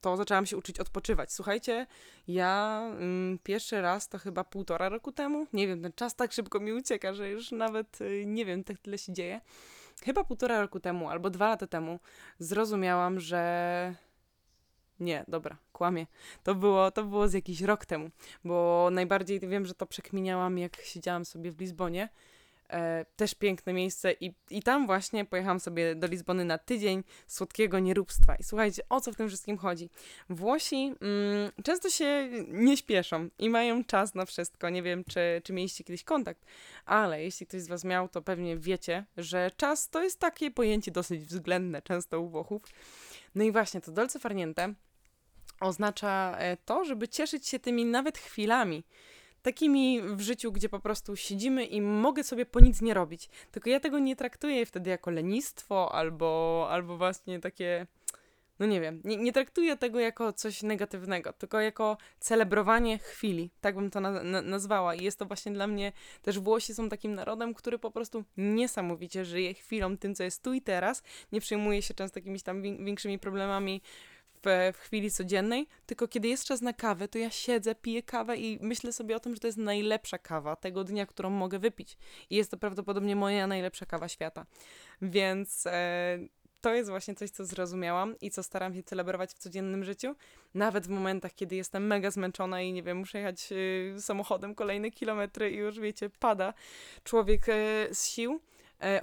to 0.00 0.16
zaczęłam 0.16 0.46
się 0.46 0.56
uczyć 0.56 0.80
odpoczywać. 0.80 1.32
Słuchajcie, 1.32 1.86
ja 2.28 2.82
mm, 2.90 3.38
pierwszy 3.42 3.80
raz 3.80 4.08
to 4.08 4.18
chyba 4.18 4.44
półtora 4.44 4.88
roku 4.88 5.12
temu, 5.12 5.46
nie 5.52 5.66
wiem, 5.66 5.82
ten 5.82 5.92
czas 5.92 6.16
tak 6.16 6.32
szybko 6.32 6.60
mi 6.60 6.72
ucieka, 6.72 7.14
że 7.14 7.30
już 7.30 7.52
nawet 7.52 8.00
y, 8.00 8.24
nie 8.26 8.44
wiem, 8.44 8.64
tak 8.64 8.78
tyle 8.78 8.98
się 8.98 9.12
dzieje. 9.12 9.40
Chyba 10.04 10.24
półtora 10.24 10.60
roku 10.60 10.80
temu 10.80 11.08
albo 11.08 11.30
dwa 11.30 11.48
lata 11.48 11.66
temu 11.66 12.00
zrozumiałam, 12.38 13.20
że 13.20 13.94
nie, 15.00 15.24
dobra, 15.28 15.56
kłamie. 15.72 16.06
To 16.42 16.54
było, 16.54 16.90
to 16.90 17.04
było 17.04 17.28
z 17.28 17.32
jakiś 17.32 17.60
rok 17.60 17.86
temu, 17.86 18.10
bo 18.44 18.88
najbardziej 18.92 19.40
wiem, 19.40 19.66
że 19.66 19.74
to 19.74 19.86
przekminiałam, 19.86 20.58
jak 20.58 20.76
siedziałam 20.76 21.24
sobie 21.24 21.52
w 21.52 21.60
Lizbonie 21.60 22.08
też 23.16 23.34
piękne 23.34 23.72
miejsce 23.72 24.12
i, 24.20 24.34
i 24.50 24.62
tam 24.62 24.86
właśnie 24.86 25.24
pojechałam 25.24 25.60
sobie 25.60 25.94
do 25.94 26.06
Lizbony 26.06 26.44
na 26.44 26.58
tydzień 26.58 27.04
słodkiego 27.26 27.78
nieróbstwa. 27.78 28.36
I 28.36 28.42
słuchajcie, 28.42 28.82
o 28.88 29.00
co 29.00 29.12
w 29.12 29.16
tym 29.16 29.28
wszystkim 29.28 29.58
chodzi? 29.58 29.90
Włosi 30.30 30.76
mm, 30.76 31.52
często 31.64 31.90
się 31.90 32.28
nie 32.48 32.76
śpieszą 32.76 33.28
i 33.38 33.50
mają 33.50 33.84
czas 33.84 34.14
na 34.14 34.24
wszystko. 34.24 34.70
Nie 34.70 34.82
wiem, 34.82 35.04
czy, 35.04 35.42
czy 35.44 35.52
mieliście 35.52 35.84
kiedyś 35.84 36.04
kontakt, 36.04 36.44
ale 36.84 37.24
jeśli 37.24 37.46
ktoś 37.46 37.60
z 37.60 37.68
Was 37.68 37.84
miał, 37.84 38.08
to 38.08 38.22
pewnie 38.22 38.56
wiecie, 38.56 39.04
że 39.16 39.50
czas 39.56 39.88
to 39.88 40.02
jest 40.02 40.18
takie 40.20 40.50
pojęcie 40.50 40.90
dosyć 40.90 41.24
względne 41.24 41.82
często 41.82 42.20
u 42.20 42.28
Włochów. 42.28 42.62
No 43.34 43.44
i 43.44 43.52
właśnie 43.52 43.80
to 43.80 43.92
dolce 43.92 44.18
farniente 44.18 44.74
oznacza 45.60 46.36
e, 46.38 46.56
to, 46.56 46.84
żeby 46.84 47.08
cieszyć 47.08 47.48
się 47.48 47.58
tymi 47.58 47.84
nawet 47.84 48.18
chwilami, 48.18 48.84
takimi 49.42 50.02
w 50.02 50.20
życiu, 50.20 50.52
gdzie 50.52 50.68
po 50.68 50.80
prostu 50.80 51.16
siedzimy 51.16 51.64
i 51.64 51.80
mogę 51.80 52.24
sobie 52.24 52.46
po 52.46 52.60
nic 52.60 52.80
nie 52.80 52.94
robić. 52.94 53.28
Tylko 53.50 53.70
ja 53.70 53.80
tego 53.80 53.98
nie 53.98 54.16
traktuję 54.16 54.66
wtedy 54.66 54.90
jako 54.90 55.10
lenistwo 55.10 55.94
albo, 55.94 56.66
albo 56.70 56.96
właśnie 56.96 57.40
takie. 57.40 57.86
No 58.58 58.66
nie 58.66 58.80
wiem, 58.80 59.00
nie, 59.04 59.16
nie 59.16 59.32
traktuję 59.32 59.76
tego 59.76 60.00
jako 60.00 60.32
coś 60.32 60.62
negatywnego, 60.62 61.32
tylko 61.32 61.60
jako 61.60 61.96
celebrowanie 62.20 62.98
chwili, 62.98 63.50
tak 63.60 63.74
bym 63.74 63.90
to 63.90 64.00
na, 64.00 64.22
na, 64.22 64.42
nazwała. 64.42 64.94
I 64.94 65.04
jest 65.04 65.18
to 65.18 65.26
właśnie 65.26 65.52
dla 65.52 65.66
mnie, 65.66 65.92
też 66.22 66.38
Włosi 66.38 66.74
są 66.74 66.88
takim 66.88 67.14
narodem, 67.14 67.54
który 67.54 67.78
po 67.78 67.90
prostu 67.90 68.24
niesamowicie 68.36 69.24
żyje 69.24 69.54
chwilą, 69.54 69.96
tym 69.96 70.14
co 70.14 70.22
jest 70.22 70.42
tu 70.42 70.52
i 70.52 70.62
teraz, 70.62 71.02
nie 71.32 71.40
przejmuje 71.40 71.82
się 71.82 71.94
często 71.94 72.18
jakimiś 72.18 72.42
tam 72.42 72.62
większymi 72.62 73.18
problemami 73.18 73.82
w, 74.44 74.72
w 74.74 74.78
chwili 74.78 75.10
codziennej, 75.10 75.66
tylko 75.86 76.08
kiedy 76.08 76.28
jest 76.28 76.44
czas 76.44 76.60
na 76.60 76.72
kawę, 76.72 77.08
to 77.08 77.18
ja 77.18 77.30
siedzę, 77.30 77.74
piję 77.74 78.02
kawę 78.02 78.36
i 78.36 78.58
myślę 78.60 78.92
sobie 78.92 79.16
o 79.16 79.20
tym, 79.20 79.34
że 79.34 79.40
to 79.40 79.46
jest 79.46 79.58
najlepsza 79.58 80.18
kawa 80.18 80.56
tego 80.56 80.84
dnia, 80.84 81.06
którą 81.06 81.30
mogę 81.30 81.58
wypić. 81.58 81.96
I 82.30 82.36
jest 82.36 82.50
to 82.50 82.56
prawdopodobnie 82.56 83.16
moja 83.16 83.46
najlepsza 83.46 83.86
kawa 83.86 84.08
świata. 84.08 84.46
Więc 85.02 85.66
e, 85.66 86.18
to 86.62 86.74
jest 86.74 86.90
właśnie 86.90 87.14
coś, 87.14 87.30
co 87.30 87.44
zrozumiałam 87.44 88.14
i 88.20 88.30
co 88.30 88.42
staram 88.42 88.74
się 88.74 88.82
celebrować 88.82 89.30
w 89.30 89.38
codziennym 89.38 89.84
życiu. 89.84 90.14
Nawet 90.54 90.86
w 90.86 90.90
momentach, 90.90 91.34
kiedy 91.34 91.56
jestem 91.56 91.86
mega 91.86 92.10
zmęczona 92.10 92.62
i 92.62 92.72
nie 92.72 92.82
wiem, 92.82 92.98
muszę 92.98 93.18
jechać 93.18 93.48
y, 93.52 93.94
samochodem 94.00 94.54
kolejne 94.54 94.90
kilometry 94.90 95.50
i 95.50 95.56
już 95.56 95.80
wiecie, 95.80 96.10
pada 96.10 96.54
człowiek 97.04 97.48
y, 97.48 97.52
z 97.92 98.06
sił 98.06 98.32
e, 98.32 98.38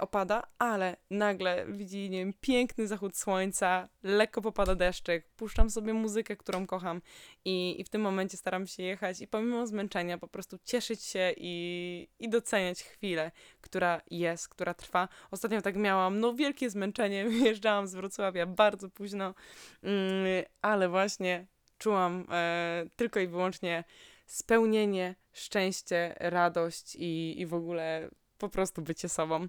opada, 0.00 0.42
ale 0.58 0.96
nagle 1.10 1.66
widzi, 1.68 2.10
nie 2.10 2.18
wiem, 2.18 2.32
piękny 2.40 2.86
zachód 2.86 3.16
słońca, 3.16 3.88
lekko 4.02 4.42
popada 4.42 4.74
deszczyk, 4.74 5.28
puszczam 5.36 5.70
sobie 5.70 5.92
muzykę, 5.92 6.36
którą 6.36 6.66
kocham 6.66 7.02
i, 7.44 7.80
i 7.80 7.84
w 7.84 7.88
tym 7.88 8.00
momencie 8.00 8.36
staram 8.36 8.66
się 8.66 8.82
jechać 8.82 9.20
i 9.20 9.28
pomimo 9.28 9.66
zmęczenia 9.66 10.18
po 10.18 10.28
prostu 10.28 10.58
cieszyć 10.64 11.02
się 11.02 11.34
i, 11.36 12.08
i 12.18 12.28
doceniać 12.28 12.82
chwilę, 12.82 13.30
która 13.60 14.00
jest, 14.10 14.48
która 14.48 14.74
trwa. 14.74 15.08
Ostatnio 15.30 15.62
tak 15.62 15.76
miałam, 15.76 16.20
no 16.20 16.34
wielkie 16.34 16.70
zmęczenie, 16.70 17.28
wyjeżdżałam 17.30 17.86
z 17.86 17.94
Wrocławia 17.94 18.46
bardzo 18.46 18.90
późno, 18.90 19.34
mm, 19.82 20.44
ale 20.62 20.88
właśnie 20.88 21.46
czułam 21.78 22.26
e, 22.30 22.84
tylko 22.96 23.20
i 23.20 23.26
wyłącznie 23.26 23.84
spełnienie, 24.26 25.14
szczęście, 25.32 26.14
radość 26.18 26.96
i, 26.96 27.40
i 27.40 27.46
w 27.46 27.54
ogóle 27.54 28.10
po 28.40 28.48
prostu 28.48 28.82
bycie 28.82 29.08
sobą. 29.08 29.46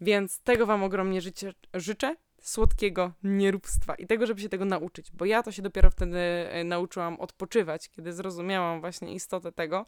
Więc 0.00 0.40
tego 0.40 0.66
Wam 0.66 0.82
ogromnie 0.82 1.20
życie, 1.20 1.52
życzę. 1.74 2.16
Słodkiego 2.40 3.12
nieróbstwa 3.22 3.94
i 3.94 4.06
tego, 4.06 4.26
żeby 4.26 4.40
się 4.40 4.48
tego 4.48 4.64
nauczyć, 4.64 5.10
bo 5.12 5.24
ja 5.24 5.42
to 5.42 5.52
się 5.52 5.62
dopiero 5.62 5.90
wtedy 5.90 6.18
e, 6.18 6.64
nauczyłam 6.64 7.20
odpoczywać, 7.20 7.88
kiedy 7.88 8.12
zrozumiałam 8.12 8.80
właśnie 8.80 9.14
istotę 9.14 9.52
tego, 9.52 9.86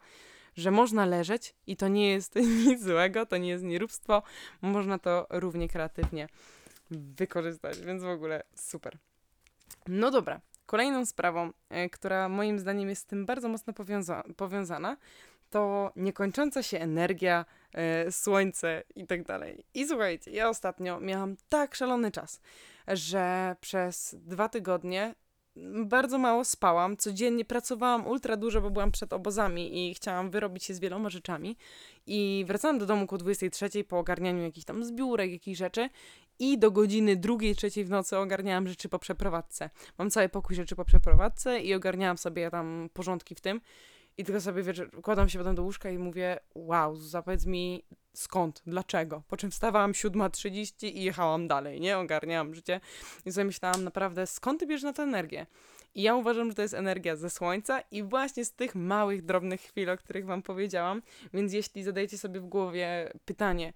że 0.55 0.71
można 0.71 1.05
leżeć 1.05 1.55
i 1.67 1.77
to 1.77 1.87
nie 1.87 2.09
jest 2.09 2.35
nic 2.65 2.83
złego, 2.83 3.25
to 3.25 3.37
nie 3.37 3.49
jest 3.49 3.63
nieróbstwo, 3.63 4.23
można 4.61 4.99
to 4.99 5.27
równie 5.29 5.69
kreatywnie 5.69 6.27
wykorzystać, 6.91 7.79
więc 7.79 8.03
w 8.03 8.07
ogóle 8.07 8.43
super. 8.55 8.97
No 9.87 10.11
dobra, 10.11 10.41
kolejną 10.65 11.05
sprawą, 11.05 11.51
e, 11.69 11.89
która 11.89 12.29
moim 12.29 12.59
zdaniem 12.59 12.89
jest 12.89 13.01
z 13.01 13.05
tym 13.05 13.25
bardzo 13.25 13.49
mocno 13.49 13.73
powiąza 13.73 14.23
powiązana, 14.37 14.97
to 15.51 15.91
niekończąca 15.95 16.63
się 16.63 16.79
energia, 16.79 17.45
e, 17.73 18.11
słońce 18.11 18.83
i 18.95 19.07
tak 19.07 19.23
dalej. 19.23 19.65
I 19.73 19.87
słuchajcie, 19.87 20.31
ja 20.31 20.49
ostatnio 20.49 20.99
miałam 20.99 21.35
tak 21.49 21.75
szalony 21.75 22.11
czas, 22.11 22.41
że 22.87 23.55
przez 23.61 24.15
dwa 24.19 24.49
tygodnie 24.49 25.15
bardzo 25.85 26.17
mało 26.17 26.45
spałam, 26.45 26.97
codziennie 26.97 27.45
pracowałam 27.45 28.07
ultra 28.07 28.37
dużo, 28.37 28.61
bo 28.61 28.69
byłam 28.69 28.91
przed 28.91 29.13
obozami 29.13 29.89
i 29.89 29.93
chciałam 29.93 30.29
wyrobić 30.29 30.63
się 30.63 30.73
z 30.73 30.79
wieloma 30.79 31.09
rzeczami. 31.09 31.57
I 32.07 32.45
wracałam 32.47 32.79
do 32.79 32.85
domu 32.85 33.07
ku 33.07 33.17
23 33.17 33.83
po 33.83 33.99
ogarnianiu 33.99 34.43
jakichś 34.43 34.65
tam 34.65 34.83
zbiórek, 34.83 35.31
jakichś 35.31 35.57
rzeczy 35.57 35.89
i 36.39 36.57
do 36.57 36.71
godziny 36.71 37.15
drugiej, 37.15 37.55
trzeciej 37.55 37.85
w 37.85 37.89
nocy 37.89 38.17
ogarniałam 38.17 38.67
rzeczy 38.67 38.89
po 38.89 38.99
przeprowadzce. 38.99 39.69
Mam 39.97 40.09
cały 40.09 40.29
pokój 40.29 40.55
rzeczy 40.55 40.75
po 40.75 40.85
przeprowadzce 40.85 41.59
i 41.59 41.73
ogarniałam 41.73 42.17
sobie 42.17 42.51
tam 42.51 42.89
porządki 42.93 43.35
w 43.35 43.41
tym. 43.41 43.61
I 44.21 44.25
tylko 44.25 44.41
sobie 44.41 44.63
kładam 45.03 45.29
się 45.29 45.39
potem 45.39 45.55
do 45.55 45.63
łóżka 45.63 45.89
i 45.89 45.97
mówię, 45.97 46.39
wow, 46.55 46.95
zapowiedz 46.95 47.45
mi 47.45 47.83
skąd, 48.13 48.61
dlaczego. 48.67 49.23
Po 49.27 49.37
czym 49.37 49.51
wstawałam 49.51 49.91
7.30 49.91 50.87
i 50.87 51.03
jechałam 51.03 51.47
dalej, 51.47 51.81
nie? 51.81 51.97
Ogarniałam 51.97 52.55
życie. 52.55 52.81
I 53.25 53.31
sobie 53.31 53.45
myślałam 53.45 53.83
naprawdę, 53.83 54.27
skąd 54.27 54.59
ty 54.59 54.67
bierzesz 54.67 54.83
na 54.83 54.93
tę 54.93 55.03
energię? 55.03 55.45
I 55.95 56.01
ja 56.01 56.15
uważam, 56.15 56.49
że 56.49 56.55
to 56.55 56.61
jest 56.61 56.73
energia 56.73 57.15
ze 57.15 57.29
słońca 57.29 57.81
i 57.91 58.03
właśnie 58.03 58.45
z 58.45 58.53
tych 58.53 58.75
małych, 58.75 59.25
drobnych 59.25 59.61
chwil, 59.61 59.89
o 59.89 59.97
których 59.97 60.25
wam 60.25 60.41
powiedziałam. 60.41 61.01
Więc 61.33 61.53
jeśli 61.53 61.83
zadajecie 61.83 62.17
sobie 62.17 62.39
w 62.39 62.45
głowie 62.45 63.13
pytanie, 63.25 63.73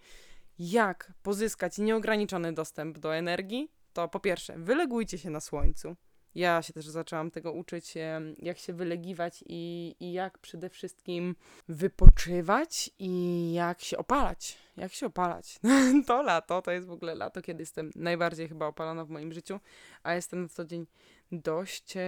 jak 0.59 1.13
pozyskać 1.23 1.77
nieograniczony 1.77 2.53
dostęp 2.53 2.99
do 2.99 3.15
energii, 3.15 3.71
to 3.93 4.07
po 4.07 4.19
pierwsze, 4.19 4.53
wylegujcie 4.57 5.17
się 5.17 5.29
na 5.29 5.39
słońcu. 5.39 5.95
Ja 6.35 6.61
się 6.61 6.73
też 6.73 6.87
zaczęłam 6.87 7.31
tego 7.31 7.51
uczyć, 7.51 7.93
jak 8.39 8.57
się 8.57 8.73
wylegiwać 8.73 9.43
i, 9.47 9.95
i 9.99 10.13
jak 10.13 10.37
przede 10.37 10.69
wszystkim 10.69 11.35
wypoczywać 11.67 12.89
i 12.99 13.53
jak 13.53 13.81
się 13.81 13.97
opalać. 13.97 14.57
Jak 14.77 14.93
się 14.93 15.05
opalać. 15.05 15.59
to 16.07 16.21
lato, 16.21 16.61
to 16.61 16.71
jest 16.71 16.87
w 16.87 16.91
ogóle 16.91 17.15
lato, 17.15 17.41
kiedy 17.41 17.61
jestem 17.61 17.91
najbardziej 17.95 18.49
chyba 18.49 18.67
opalona 18.67 19.05
w 19.05 19.09
moim 19.09 19.33
życiu, 19.33 19.59
a 20.03 20.13
jestem 20.13 20.41
na 20.41 20.49
co 20.49 20.65
dzień 20.65 20.85
dość, 21.31 21.97
e, 21.97 22.01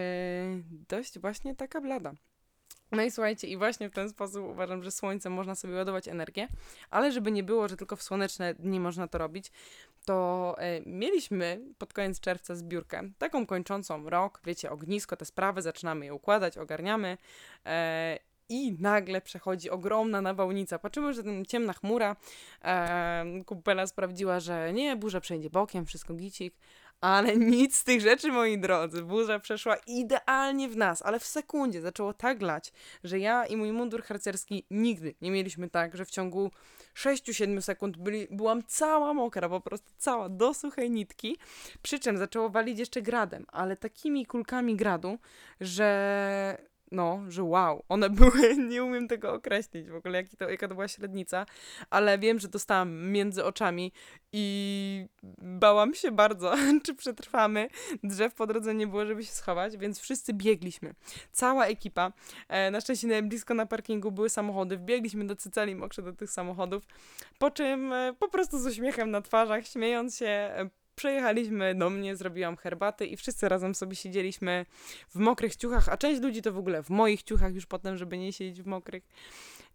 dość 0.89 1.19
właśnie 1.19 1.55
taka 1.55 1.81
blada. 1.81 2.13
No 2.91 3.03
i 3.03 3.11
słuchajcie, 3.11 3.47
i 3.47 3.57
właśnie 3.57 3.89
w 3.89 3.93
ten 3.93 4.09
sposób 4.09 4.45
uważam, 4.45 4.83
że 4.83 4.91
słońcem 4.91 5.33
można 5.33 5.55
sobie 5.55 5.75
ładować 5.75 6.07
energię, 6.07 6.47
ale 6.89 7.11
żeby 7.11 7.31
nie 7.31 7.43
było, 7.43 7.67
że 7.67 7.77
tylko 7.77 7.95
w 7.95 8.03
słoneczne 8.03 8.53
dni 8.53 8.79
można 8.79 9.07
to 9.07 9.17
robić, 9.17 9.51
to 10.05 10.55
e, 10.57 10.81
mieliśmy 10.85 11.61
pod 11.77 11.93
koniec 11.93 12.19
czerwca 12.19 12.55
zbiórkę, 12.55 13.09
taką 13.17 13.45
kończącą 13.45 14.09
rok, 14.09 14.41
wiecie, 14.45 14.71
ognisko, 14.71 15.17
te 15.17 15.25
sprawy, 15.25 15.61
zaczynamy 15.61 16.05
je 16.05 16.13
układać, 16.13 16.57
ogarniamy 16.57 17.17
e, 17.65 18.19
i 18.49 18.75
nagle 18.79 19.21
przechodzi 19.21 19.69
ogromna 19.69 20.21
nawałnica. 20.21 20.79
Patrzymy, 20.79 21.13
że 21.13 21.23
ten 21.23 21.45
ciemna 21.45 21.73
chmura, 21.73 22.15
e, 22.63 23.25
kupela 23.45 23.87
sprawdziła, 23.87 24.39
że 24.39 24.73
nie, 24.73 24.95
burza 24.95 25.19
przejdzie 25.19 25.49
bokiem, 25.49 25.85
wszystko 25.85 26.13
gicik, 26.13 26.55
ale 27.01 27.37
nic 27.37 27.75
z 27.75 27.83
tych 27.83 28.01
rzeczy, 28.01 28.31
moi 28.31 28.57
drodzy. 28.57 29.01
Burza 29.01 29.39
przeszła 29.39 29.75
idealnie 29.87 30.69
w 30.69 30.77
nas, 30.77 31.01
ale 31.01 31.19
w 31.19 31.25
sekundzie 31.25 31.81
zaczęło 31.81 32.13
tak 32.13 32.41
lać, 32.41 32.73
że 33.03 33.19
ja 33.19 33.45
i 33.45 33.57
mój 33.57 33.71
mundur 33.71 34.03
harcerski 34.03 34.65
nigdy 34.71 35.15
nie 35.21 35.31
mieliśmy 35.31 35.69
tak, 35.69 35.97
że 35.97 36.05
w 36.05 36.11
ciągu 36.11 36.51
6-7 36.95 37.61
sekund 37.61 37.97
byli, 37.97 38.27
byłam 38.31 38.63
cała 38.67 39.13
mokra, 39.13 39.49
po 39.49 39.61
prostu 39.61 39.91
cała, 39.97 40.29
do 40.29 40.53
suchej 40.53 40.91
nitki. 40.91 41.37
Przy 41.81 41.99
czym 41.99 42.17
zaczęło 42.17 42.49
walić 42.49 42.79
jeszcze 42.79 43.01
gradem, 43.01 43.45
ale 43.47 43.77
takimi 43.77 44.25
kulkami 44.25 44.75
gradu, 44.75 45.17
że 45.61 46.67
no, 46.91 47.23
że 47.27 47.43
wow, 47.43 47.83
one 47.89 48.09
były, 48.19 48.57
nie 48.57 48.83
umiem 48.83 49.07
tego 49.07 49.33
określić 49.33 49.89
w 49.89 49.95
ogóle, 49.95 50.17
jaki 50.17 50.37
to, 50.37 50.49
jaka 50.49 50.67
to 50.67 50.73
była 50.73 50.87
średnica, 50.87 51.45
ale 51.89 52.19
wiem, 52.19 52.39
że 52.39 52.47
dostałam 52.47 53.11
między 53.11 53.45
oczami 53.45 53.91
i 54.31 55.05
bałam 55.41 55.93
się 55.93 56.11
bardzo, 56.11 56.53
czy 56.85 56.95
przetrwamy. 56.95 57.69
Drzew 58.03 58.33
po 58.33 58.47
drodze 58.47 58.75
nie 58.75 58.87
było, 58.87 59.05
żeby 59.05 59.23
się 59.23 59.31
schować, 59.31 59.77
więc 59.77 59.99
wszyscy 59.99 60.33
biegliśmy. 60.33 60.93
Cała 61.31 61.65
ekipa, 61.65 62.11
e, 62.47 62.71
na 62.71 62.81
szczęście 62.81 63.23
blisko 63.23 63.53
na 63.53 63.65
parkingu 63.65 64.11
były 64.11 64.29
samochody, 64.29 64.77
wbiegliśmy 64.77 65.27
do 65.27 65.35
Cyceli 65.35 65.75
mokrze 65.75 66.01
do 66.01 66.13
tych 66.13 66.31
samochodów, 66.31 66.83
po 67.39 67.51
czym 67.51 67.93
e, 67.93 68.13
po 68.19 68.29
prostu 68.29 68.59
z 68.59 68.65
uśmiechem 68.65 69.11
na 69.11 69.21
twarzach, 69.21 69.67
śmiejąc 69.67 70.17
się, 70.17 70.25
e, 70.25 70.69
Przejechaliśmy 70.97 71.75
do 71.75 71.89
mnie, 71.89 72.15
zrobiłam 72.15 72.57
herbaty 72.57 73.05
i 73.05 73.17
wszyscy 73.17 73.49
razem 73.49 73.75
sobie 73.75 73.95
siedzieliśmy 73.95 74.65
w 75.09 75.15
mokrych 75.15 75.55
ciuchach, 75.55 75.89
a 75.89 75.97
część 75.97 76.21
ludzi 76.21 76.41
to 76.41 76.53
w 76.53 76.57
ogóle 76.57 76.83
w 76.83 76.89
moich 76.89 77.23
ciuchach 77.23 77.55
już 77.55 77.65
potem, 77.65 77.97
żeby 77.97 78.17
nie 78.17 78.33
siedzieć 78.33 78.61
w 78.61 78.65
mokrych. 78.65 79.03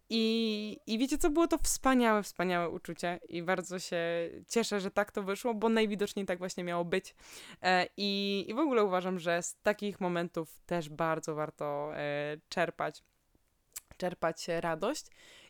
I, 0.09 0.77
I 0.87 0.97
wiecie 0.97 1.17
co, 1.17 1.29
było 1.29 1.47
to 1.47 1.57
wspaniałe, 1.57 2.23
wspaniałe 2.23 2.69
uczucie 2.69 3.19
i 3.29 3.43
bardzo 3.43 3.79
się 3.79 3.97
cieszę, 4.47 4.79
że 4.79 4.91
tak 4.91 5.11
to 5.11 5.23
wyszło, 5.23 5.53
bo 5.53 5.69
najwidoczniej 5.69 6.25
tak 6.25 6.37
właśnie 6.37 6.63
miało 6.63 6.85
być. 6.85 7.15
E, 7.61 7.87
i, 7.97 8.45
I 8.47 8.53
w 8.53 8.59
ogóle 8.59 8.83
uważam, 8.83 9.19
że 9.19 9.43
z 9.43 9.55
takich 9.55 10.01
momentów 10.01 10.59
też 10.65 10.89
bardzo 10.89 11.35
warto 11.35 11.91
e, 11.95 12.37
czerpać, 12.49 13.03
czerpać 13.97 14.47
radość. 14.47 15.05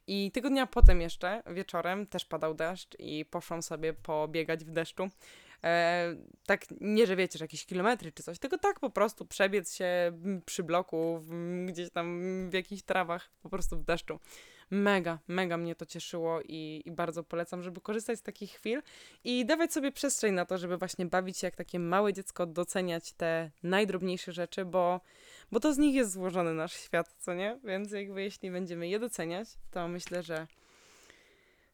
I 0.07 0.31
tego 0.31 0.49
dnia 0.49 0.67
potem 0.67 1.01
jeszcze, 1.01 1.43
wieczorem, 1.47 2.07
też 2.07 2.25
padał 2.25 2.53
deszcz 2.53 2.99
i 2.99 3.25
poszłam 3.25 3.61
sobie 3.61 3.93
pobiegać 3.93 4.65
w 4.65 4.71
deszczu. 4.71 5.09
E, 5.63 6.15
tak, 6.45 6.65
nie 6.81 7.07
że 7.07 7.15
wiecie, 7.15 7.39
że 7.39 7.43
jakieś 7.43 7.65
kilometry 7.65 8.11
czy 8.11 8.23
coś, 8.23 8.39
tylko 8.39 8.57
tak 8.57 8.79
po 8.79 8.89
prostu 8.89 9.25
przebiec 9.25 9.75
się 9.75 10.11
przy 10.45 10.63
bloku, 10.63 11.19
w, 11.19 11.65
gdzieś 11.65 11.89
tam 11.89 12.19
w 12.49 12.53
jakichś 12.53 12.81
trawach, 12.81 13.29
po 13.43 13.49
prostu 13.49 13.77
w 13.77 13.83
deszczu. 13.83 14.19
Mega, 14.71 15.19
mega 15.27 15.57
mnie 15.57 15.75
to 15.75 15.85
cieszyło 15.85 16.41
i, 16.41 16.81
i 16.85 16.91
bardzo 16.91 17.23
polecam, 17.23 17.63
żeby 17.63 17.81
korzystać 17.81 18.19
z 18.19 18.21
takich 18.21 18.51
chwil 18.51 18.81
i 19.23 19.45
dawać 19.45 19.73
sobie 19.73 19.91
przestrzeń 19.91 20.33
na 20.33 20.45
to, 20.45 20.57
żeby 20.57 20.77
właśnie 20.77 21.05
bawić 21.05 21.37
się 21.37 21.47
jak 21.47 21.55
takie 21.55 21.79
małe 21.79 22.13
dziecko, 22.13 22.45
doceniać 22.45 23.13
te 23.13 23.51
najdrobniejsze 23.63 24.31
rzeczy, 24.31 24.65
bo, 24.65 25.01
bo 25.51 25.59
to 25.59 25.73
z 25.73 25.77
nich 25.77 25.95
jest 25.95 26.11
złożony 26.11 26.53
nasz 26.53 26.73
świat, 26.73 27.15
co 27.19 27.33
nie? 27.33 27.59
Więc 27.63 27.91
jakby 27.91 28.23
jeśli 28.23 28.51
będziemy 28.51 28.87
je 28.87 28.99
doceniać, 28.99 29.49
to 29.71 29.87
myślę, 29.87 30.23
że, 30.23 30.47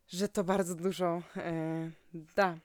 że 0.08 0.30
to 0.30 0.44
bardzo 0.44 0.76
dużo 0.76 1.22
e, 1.36 1.92
da. 2.36 2.58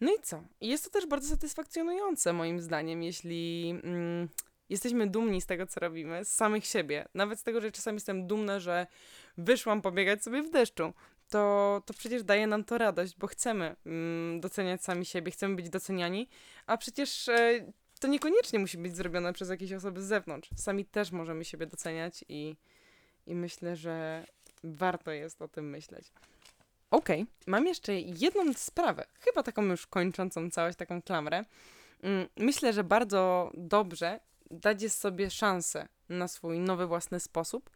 No 0.00 0.12
i 0.12 0.22
co? 0.22 0.42
Jest 0.60 0.84
to 0.84 0.90
też 0.90 1.06
bardzo 1.06 1.28
satysfakcjonujące, 1.28 2.32
moim 2.32 2.60
zdaniem, 2.60 3.02
jeśli 3.02 3.70
mm, 3.84 4.28
jesteśmy 4.68 5.06
dumni 5.06 5.40
z 5.40 5.46
tego, 5.46 5.66
co 5.66 5.80
robimy, 5.80 6.24
z 6.24 6.34
samych 6.34 6.66
siebie. 6.66 7.08
Nawet 7.14 7.40
z 7.40 7.42
tego, 7.42 7.60
że 7.60 7.72
czasami 7.72 7.96
jestem 7.96 8.26
dumna, 8.26 8.60
że 8.60 8.86
wyszłam 9.38 9.82
pobiegać 9.82 10.22
sobie 10.22 10.42
w 10.42 10.50
deszczu. 10.50 10.92
To, 11.28 11.82
to 11.86 11.94
przecież 11.94 12.24
daje 12.24 12.46
nam 12.46 12.64
to 12.64 12.78
radość, 12.78 13.16
bo 13.16 13.26
chcemy 13.26 13.76
mm, 13.86 14.40
doceniać 14.40 14.84
sami 14.84 15.04
siebie, 15.04 15.30
chcemy 15.30 15.56
być 15.56 15.70
doceniani, 15.70 16.28
a 16.66 16.76
przecież 16.76 17.28
e, 17.28 17.72
to 18.00 18.08
niekoniecznie 18.08 18.58
musi 18.58 18.78
być 18.78 18.96
zrobione 18.96 19.32
przez 19.32 19.50
jakieś 19.50 19.72
osoby 19.72 20.02
z 20.02 20.04
zewnątrz. 20.04 20.50
Sami 20.56 20.84
też 20.84 21.12
możemy 21.12 21.44
siebie 21.44 21.66
doceniać 21.66 22.24
i, 22.28 22.56
i 23.26 23.34
myślę, 23.34 23.76
że 23.76 24.26
warto 24.64 25.10
jest 25.10 25.42
o 25.42 25.48
tym 25.48 25.70
myśleć. 25.70 26.12
Okej, 26.90 27.22
okay. 27.22 27.34
mam 27.46 27.66
jeszcze 27.66 27.94
jedną 27.94 28.52
sprawę, 28.52 29.06
chyba 29.20 29.42
taką 29.42 29.62
już 29.62 29.86
kończącą 29.86 30.50
całość, 30.50 30.78
taką 30.78 31.02
klamrę. 31.02 31.44
Mm, 32.02 32.28
myślę, 32.36 32.72
że 32.72 32.84
bardzo 32.84 33.50
dobrze 33.54 34.20
dać 34.50 34.92
sobie 34.92 35.30
szansę 35.30 35.88
na 36.08 36.28
swój 36.28 36.58
nowy 36.58 36.86
własny 36.86 37.20
sposób 37.20 37.70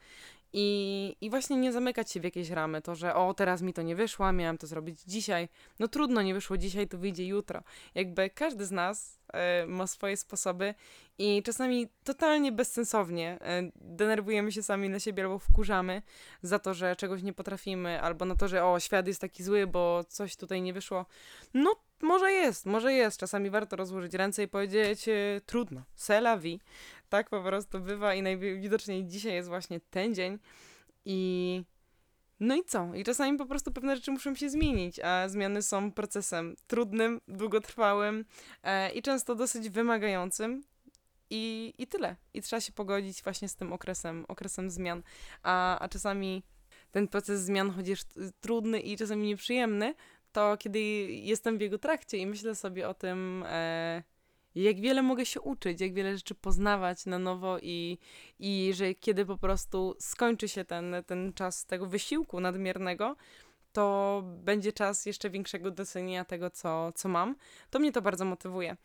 i, 0.53 1.17
I 1.21 1.31
właśnie 1.31 1.57
nie 1.57 1.73
zamykać 1.73 2.13
się 2.13 2.21
w 2.21 2.25
jakieś 2.25 2.51
ramy, 2.51 2.83
to 2.83 2.95
że 2.95 3.15
o, 3.15 3.35
teraz 3.35 3.63
mi 3.63 3.73
to 3.73 3.83
nie 3.83 3.97
wyszło, 3.97 4.33
miałam 4.33 4.59
to 4.59 4.67
zrobić 4.67 5.01
dzisiaj. 5.07 5.49
No 5.79 5.89
trudno, 5.89 6.23
nie 6.23 6.35
wyszło 6.35 6.59
dzisiaj, 6.59 6.89
to 6.89 6.99
wyjdzie 6.99 7.27
jutro. 7.27 7.63
Jakby 7.95 8.31
każdy 8.31 8.65
z 8.67 8.71
nas 8.71 9.19
y, 9.63 9.67
ma 9.67 9.87
swoje 9.87 10.17
sposoby 10.17 10.75
i 11.19 11.43
czasami 11.43 11.89
totalnie 12.05 12.53
bezsensownie 12.53 13.39
y, 13.67 13.73
denerwujemy 13.77 14.53
się 14.53 14.63
sami 14.63 14.89
na 14.89 15.01
siebie 15.01 15.23
albo 15.23 15.39
wkurzamy 15.39 16.03
za 16.43 16.59
to, 16.59 16.75
że 16.75 16.97
czegoś 16.97 17.23
nie 17.23 17.33
potrafimy, 17.33 18.03
albo 18.03 18.25
na 18.25 18.35
to, 18.35 18.49
że 18.49 18.65
o, 18.65 18.81
świat 18.81 19.07
jest 19.07 19.21
taki 19.21 19.43
zły, 19.43 19.67
bo 19.67 20.05
coś 20.09 20.37
tutaj 20.37 20.63
nie 20.63 20.73
wyszło. 20.73 21.07
No 21.55 21.77
może 22.03 22.33
jest, 22.33 22.67
może 22.67 22.93
jest. 22.93 23.21
Czasami 23.21 23.51
warto 23.51 23.77
rozłożyć 23.77 24.15
ręce 24.15 24.43
i 24.43 24.49
powiedzieć 24.49 25.09
y, 25.09 25.41
trudno, 25.47 25.83
c'est 25.97 26.19
la 26.19 26.39
vie 26.39 26.59
tak 27.09 27.31
po 27.31 27.42
prostu 27.42 27.81
bywa 27.81 28.14
i 28.14 28.23
najwidoczniej 28.23 29.07
dzisiaj 29.07 29.35
jest 29.35 29.49
właśnie 29.49 29.81
ten 29.90 30.14
dzień 30.14 30.38
i 31.05 31.62
no 32.40 32.57
i 32.57 32.64
co? 32.64 32.94
I 32.94 33.05
czasami 33.05 33.38
po 33.38 33.47
prostu 33.47 33.73
pewne 33.73 33.97
rzeczy 33.97 34.11
muszą 34.11 34.35
się 34.35 34.51
zmienić, 34.51 35.01
a 35.01 35.29
zmiany 35.29 35.62
są 35.62 35.92
procesem 35.92 36.57
trudnym, 36.66 37.21
długotrwałym 37.29 38.25
e, 38.62 38.90
i 38.90 39.03
często 39.03 39.35
dosyć 39.35 39.68
wymagającym. 39.68 40.62
I, 41.31 41.75
I 41.79 41.87
tyle. 41.87 42.16
I 42.35 42.42
trzeba 42.42 42.61
się 42.61 42.73
pogodzić 42.73 43.23
właśnie 43.23 43.49
z 43.49 43.57
tym 43.57 43.73
okresem, 43.73 44.25
okresem 44.29 44.71
zmian. 44.71 45.03
A, 45.42 45.79
a 45.79 45.88
czasami 45.88 46.42
ten 46.90 47.09
proces 47.09 47.40
zmian, 47.40 47.71
chociaż 47.71 48.01
trudny 48.40 48.81
i 48.81 48.97
czasami 48.97 49.27
nieprzyjemny, 49.27 49.94
to 50.33 50.57
kiedy 50.57 50.81
jestem 51.11 51.59
w 51.59 51.61
jego 51.61 51.79
trakcie 51.79 52.18
i 52.18 52.27
myślę 52.27 52.55
sobie 52.55 52.88
o 52.88 52.94
tym, 52.94 53.44
e, 53.47 54.03
jak 54.62 54.81
wiele 54.81 55.03
mogę 55.03 55.27
się 55.27 55.40
uczyć, 55.40 55.81
jak 55.81 55.94
wiele 55.94 56.16
rzeczy 56.16 56.35
poznawać 56.35 57.07
na 57.07 57.18
nowo 57.18 57.59
i, 57.62 57.99
i 58.38 58.71
że 58.75 58.94
kiedy 58.94 59.27
po 59.27 59.38
prostu 59.38 59.94
skończy 59.99 60.49
się 60.49 60.64
ten, 60.64 60.97
ten 61.07 61.33
czas 61.33 61.66
tego 61.66 61.87
wysiłku 61.87 62.40
nadmiernego, 62.40 63.16
to 63.73 64.23
będzie 64.25 64.73
czas 64.73 65.07
jeszcze 65.07 65.31
większego 65.31 65.71
docenienia 65.71 66.25
tego, 66.25 66.51
co, 66.51 66.92
co 66.92 67.09
mam. 67.09 67.37
To 67.71 67.79
mnie 67.79 67.92
to 67.92 68.03
bardzo 68.03 68.25
motywuje. 68.25 68.77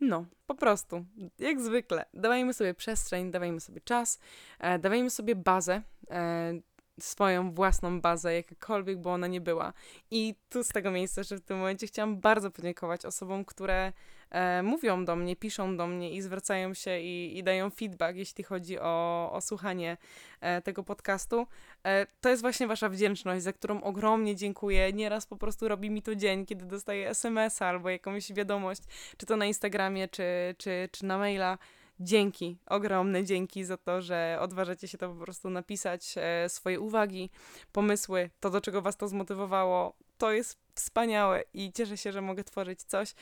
No, 0.00 0.24
po 0.46 0.54
prostu, 0.54 1.04
jak 1.38 1.60
zwykle, 1.60 2.04
dawajmy 2.14 2.54
sobie 2.54 2.74
przestrzeń, 2.74 3.30
dawajmy 3.30 3.60
sobie 3.60 3.80
czas, 3.80 4.18
e, 4.58 4.78
dawajmy 4.78 5.10
sobie 5.10 5.36
bazę, 5.36 5.82
e, 6.10 6.60
swoją 7.00 7.52
własną 7.54 8.00
bazę, 8.00 8.34
jakakolwiek 8.34 8.98
by 8.98 9.08
ona 9.08 9.26
nie 9.26 9.40
była. 9.40 9.72
I 10.10 10.34
tu 10.48 10.64
z 10.64 10.68
tego 10.68 10.90
miejsca, 10.90 11.22
że 11.22 11.36
w 11.36 11.40
tym 11.40 11.58
momencie 11.58 11.86
chciałam 11.86 12.20
bardzo 12.20 12.50
podziękować 12.50 13.04
osobom, 13.04 13.44
które 13.44 13.92
e, 14.30 14.62
mówią 14.62 15.04
do 15.04 15.16
mnie, 15.16 15.36
piszą 15.36 15.76
do 15.76 15.86
mnie 15.86 16.10
i 16.10 16.22
zwracają 16.22 16.74
się 16.74 17.00
i, 17.00 17.38
i 17.38 17.42
dają 17.42 17.70
feedback, 17.70 18.16
jeśli 18.16 18.44
chodzi 18.44 18.78
o, 18.78 19.30
o 19.32 19.40
słuchanie 19.40 19.96
e, 20.40 20.62
tego 20.62 20.84
podcastu. 20.84 21.46
E, 21.84 22.06
to 22.20 22.28
jest 22.28 22.42
właśnie 22.42 22.66
wasza 22.66 22.88
wdzięczność, 22.88 23.42
za 23.42 23.52
którą 23.52 23.82
ogromnie 23.82 24.36
dziękuję. 24.36 24.92
Nieraz 24.92 25.26
po 25.26 25.36
prostu 25.36 25.68
robi 25.68 25.90
mi 25.90 26.02
to 26.02 26.14
dzień, 26.14 26.46
kiedy 26.46 26.64
dostaję 26.64 27.08
SMS-a 27.08 27.66
albo 27.66 27.90
jakąś 27.90 28.32
wiadomość, 28.32 28.82
czy 29.16 29.26
to 29.26 29.36
na 29.36 29.46
Instagramie, 29.46 30.08
czy, 30.08 30.54
czy, 30.58 30.88
czy 30.92 31.04
na 31.04 31.18
maila. 31.18 31.58
Dzięki, 32.00 32.58
ogromne 32.66 33.24
dzięki 33.24 33.64
za 33.64 33.76
to, 33.76 34.02
że 34.02 34.38
odważacie 34.40 34.88
się 34.88 34.98
to 34.98 35.08
po 35.08 35.24
prostu 35.24 35.50
napisać, 35.50 36.14
e, 36.16 36.48
swoje 36.48 36.80
uwagi, 36.80 37.30
pomysły, 37.72 38.30
to 38.40 38.50
do 38.50 38.60
czego 38.60 38.82
was 38.82 38.96
to 38.96 39.08
zmotywowało. 39.08 39.94
To 40.18 40.32
jest 40.32 40.58
wspaniałe 40.78 41.42
i 41.54 41.72
cieszę 41.72 41.96
się, 41.96 42.12
że 42.12 42.22
mogę 42.22 42.44
tworzyć 42.44 42.82
coś, 42.82 43.14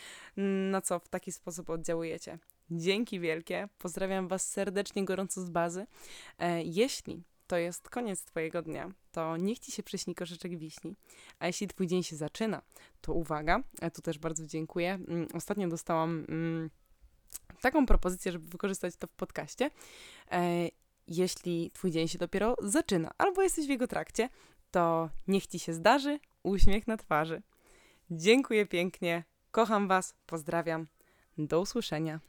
na 0.71 0.81
co 0.81 0.99
w 0.99 1.09
taki 1.09 1.33
sposób 1.33 1.71
oddziałujecie. 1.71 2.39
Dzięki 2.71 3.21
wielkie, 3.21 3.69
pozdrawiam 3.79 4.29
was 4.29 4.51
serdecznie, 4.51 5.05
gorąco 5.05 5.41
z 5.41 5.51
bazy. 5.51 5.87
E, 6.39 6.63
jeśli 6.63 7.23
to 7.47 7.57
jest 7.57 7.91
koniec 7.91 8.25
Twojego 8.25 8.63
dnia, 8.63 8.91
to 9.13 9.37
niech 9.37 9.59
Ci 9.59 9.73
się 9.73 9.83
przyśni 9.83 10.15
koszyczek 10.15 10.59
wiśni. 10.59 10.97
A 11.39 11.47
jeśli 11.47 11.69
Twój 11.69 11.87
dzień 11.87 12.03
się 12.03 12.17
zaczyna, 12.17 12.63
to 13.01 13.13
uwaga, 13.13 13.63
tu 13.95 14.03
też 14.03 14.19
bardzo 14.19 14.47
dziękuję. 14.47 14.99
Mm, 15.09 15.29
Ostatnio 15.35 15.69
dostałam 15.69 16.27
mm, 16.29 16.71
taką 17.61 17.87
propozycję, 17.87 18.33
żeby 18.33 18.49
wykorzystać 18.49 18.97
to 18.97 19.07
w 19.07 19.13
podcaście. 19.13 19.71
E, 20.31 20.69
jeśli 21.09 21.71
Twój 21.71 21.91
dzień 21.91 22.09
się 22.09 22.19
dopiero 22.19 22.57
zaczyna, 22.63 23.11
albo 23.19 23.43
jesteś 23.43 23.67
w 23.67 23.71
jego 23.71 23.87
trakcie, 23.87 24.29
to 24.71 25.11
niech 25.29 25.47
Ci 25.47 25.59
się 25.59 25.75
zdarzy 25.75 26.21
uśmiech 26.47 26.87
na 26.87 26.97
twarzy. 26.97 27.43
Dziękuję 28.11 28.67
pięknie, 28.67 29.25
kocham 29.51 29.89
Was, 29.89 30.15
pozdrawiam, 30.27 30.87
do 31.39 31.61
usłyszenia. 31.61 32.21